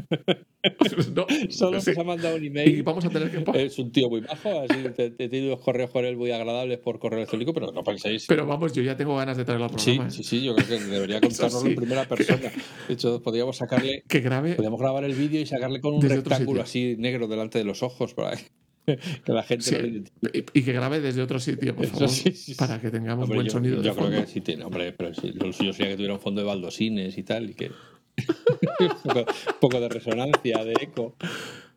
[1.16, 2.78] no, Solo nos ha mandado un email.
[2.78, 3.66] Y vamos a tener que.
[3.66, 7.00] Es un tío muy bajo, así te, te tenido correos con él muy agradables por
[7.00, 8.26] correo electrónico, pero no penséis.
[8.28, 10.10] Pero vamos, yo ya tengo ganas de traerlo al programa.
[10.10, 10.24] Sí, ¿eh?
[10.24, 12.52] sí, sí, yo creo que debería contarlo en primera persona.
[12.88, 14.04] De hecho, podríamos sacarle.
[14.16, 14.54] Que grabe.
[14.54, 18.14] Podríamos grabar el vídeo y sacarle con un rectángulo así negro delante de los ojos
[18.14, 18.38] para
[18.86, 22.10] que la gente lo y, que grabe desde otro sitio, por favor,
[22.58, 23.82] para que tengamos buen sonido.
[23.82, 26.42] Yo creo que sí tiene, hombre, pero sí, lo suyo sería que tuviera un fondo
[26.42, 27.72] de baldosines y tal, y que
[29.06, 29.26] un
[29.60, 31.16] poco de resonancia, de eco.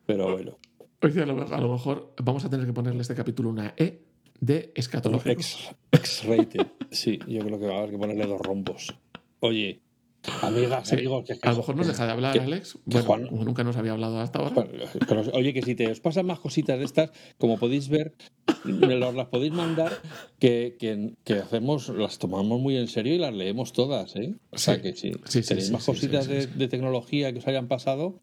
[0.07, 0.59] Pero bueno.
[1.03, 4.03] Oye, a lo, mejor vamos a tener que ponerle este capítulo una E
[4.41, 5.41] de escatológico.
[5.93, 6.67] X-rated.
[6.91, 8.95] sí, yo creo que va a haber que ponerle dos rombos.
[9.41, 9.81] Oye,
[10.43, 12.73] Amigas, amigos, que, A lo mejor nos deja de hablar, que- Alex.
[12.75, 14.67] que Bueno, Juan- como nunca nos había hablado hasta ahora.
[15.09, 18.15] Pero, oye, que si te os pasan más cositas de estas, como podéis ver,
[18.65, 19.93] me los las podéis mandar,
[20.39, 24.35] que, que, que hacemos, las tomamos muy en serio y las leemos todas, ¿eh?
[24.51, 24.81] O sea Sí.
[24.83, 28.19] que si Sí, tenéis sí, más cositas de, tecnología que os hayan pasado,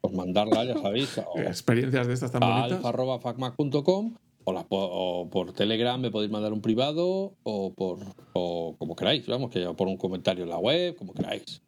[0.00, 2.84] pues mandarla, ya sabéis, o Experiencias de estas tan a bonitas.
[2.84, 4.14] alfa.facmac.com
[4.48, 7.98] o, la po- o por Telegram me podéis mandar un privado o por
[8.32, 11.60] o como queráis, vamos, que por un comentario en la web, como queráis.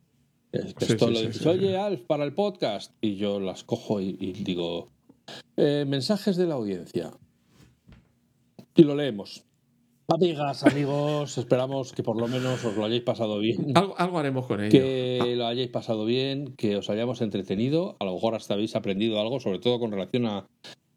[0.53, 1.77] Esto sí, lo sí, dices, sí, oye.
[1.77, 2.93] Alf, para el podcast.
[3.01, 4.89] Y yo las cojo y, y digo,
[5.57, 7.13] eh, mensajes de la audiencia.
[8.75, 9.45] Y lo leemos.
[10.09, 13.77] Amigas, amigos, esperamos que por lo menos os lo hayáis pasado bien.
[13.77, 14.71] Algo, algo haremos con ello.
[14.71, 19.21] Que lo hayáis pasado bien, que os hayamos entretenido, a lo mejor hasta habéis aprendido
[19.21, 20.49] algo, sobre todo con relación a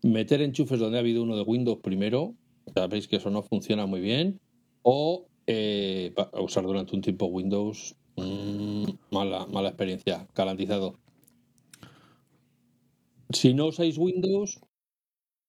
[0.03, 2.35] meter enchufes donde ha habido uno de Windows primero,
[2.75, 4.39] sabéis que eso no funciona muy bien,
[4.83, 10.99] o eh, usar durante un tiempo Windows, mm, mala, mala experiencia, garantizado.
[13.31, 14.59] Si no usáis Windows,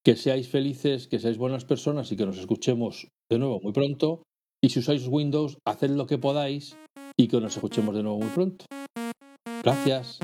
[0.05, 4.22] que seáis felices, que seáis buenas personas y que nos escuchemos de nuevo muy pronto.
[4.62, 6.76] Y si usáis Windows, haced lo que podáis
[7.16, 8.66] y que nos escuchemos de nuevo muy pronto.
[9.62, 10.18] Gracias.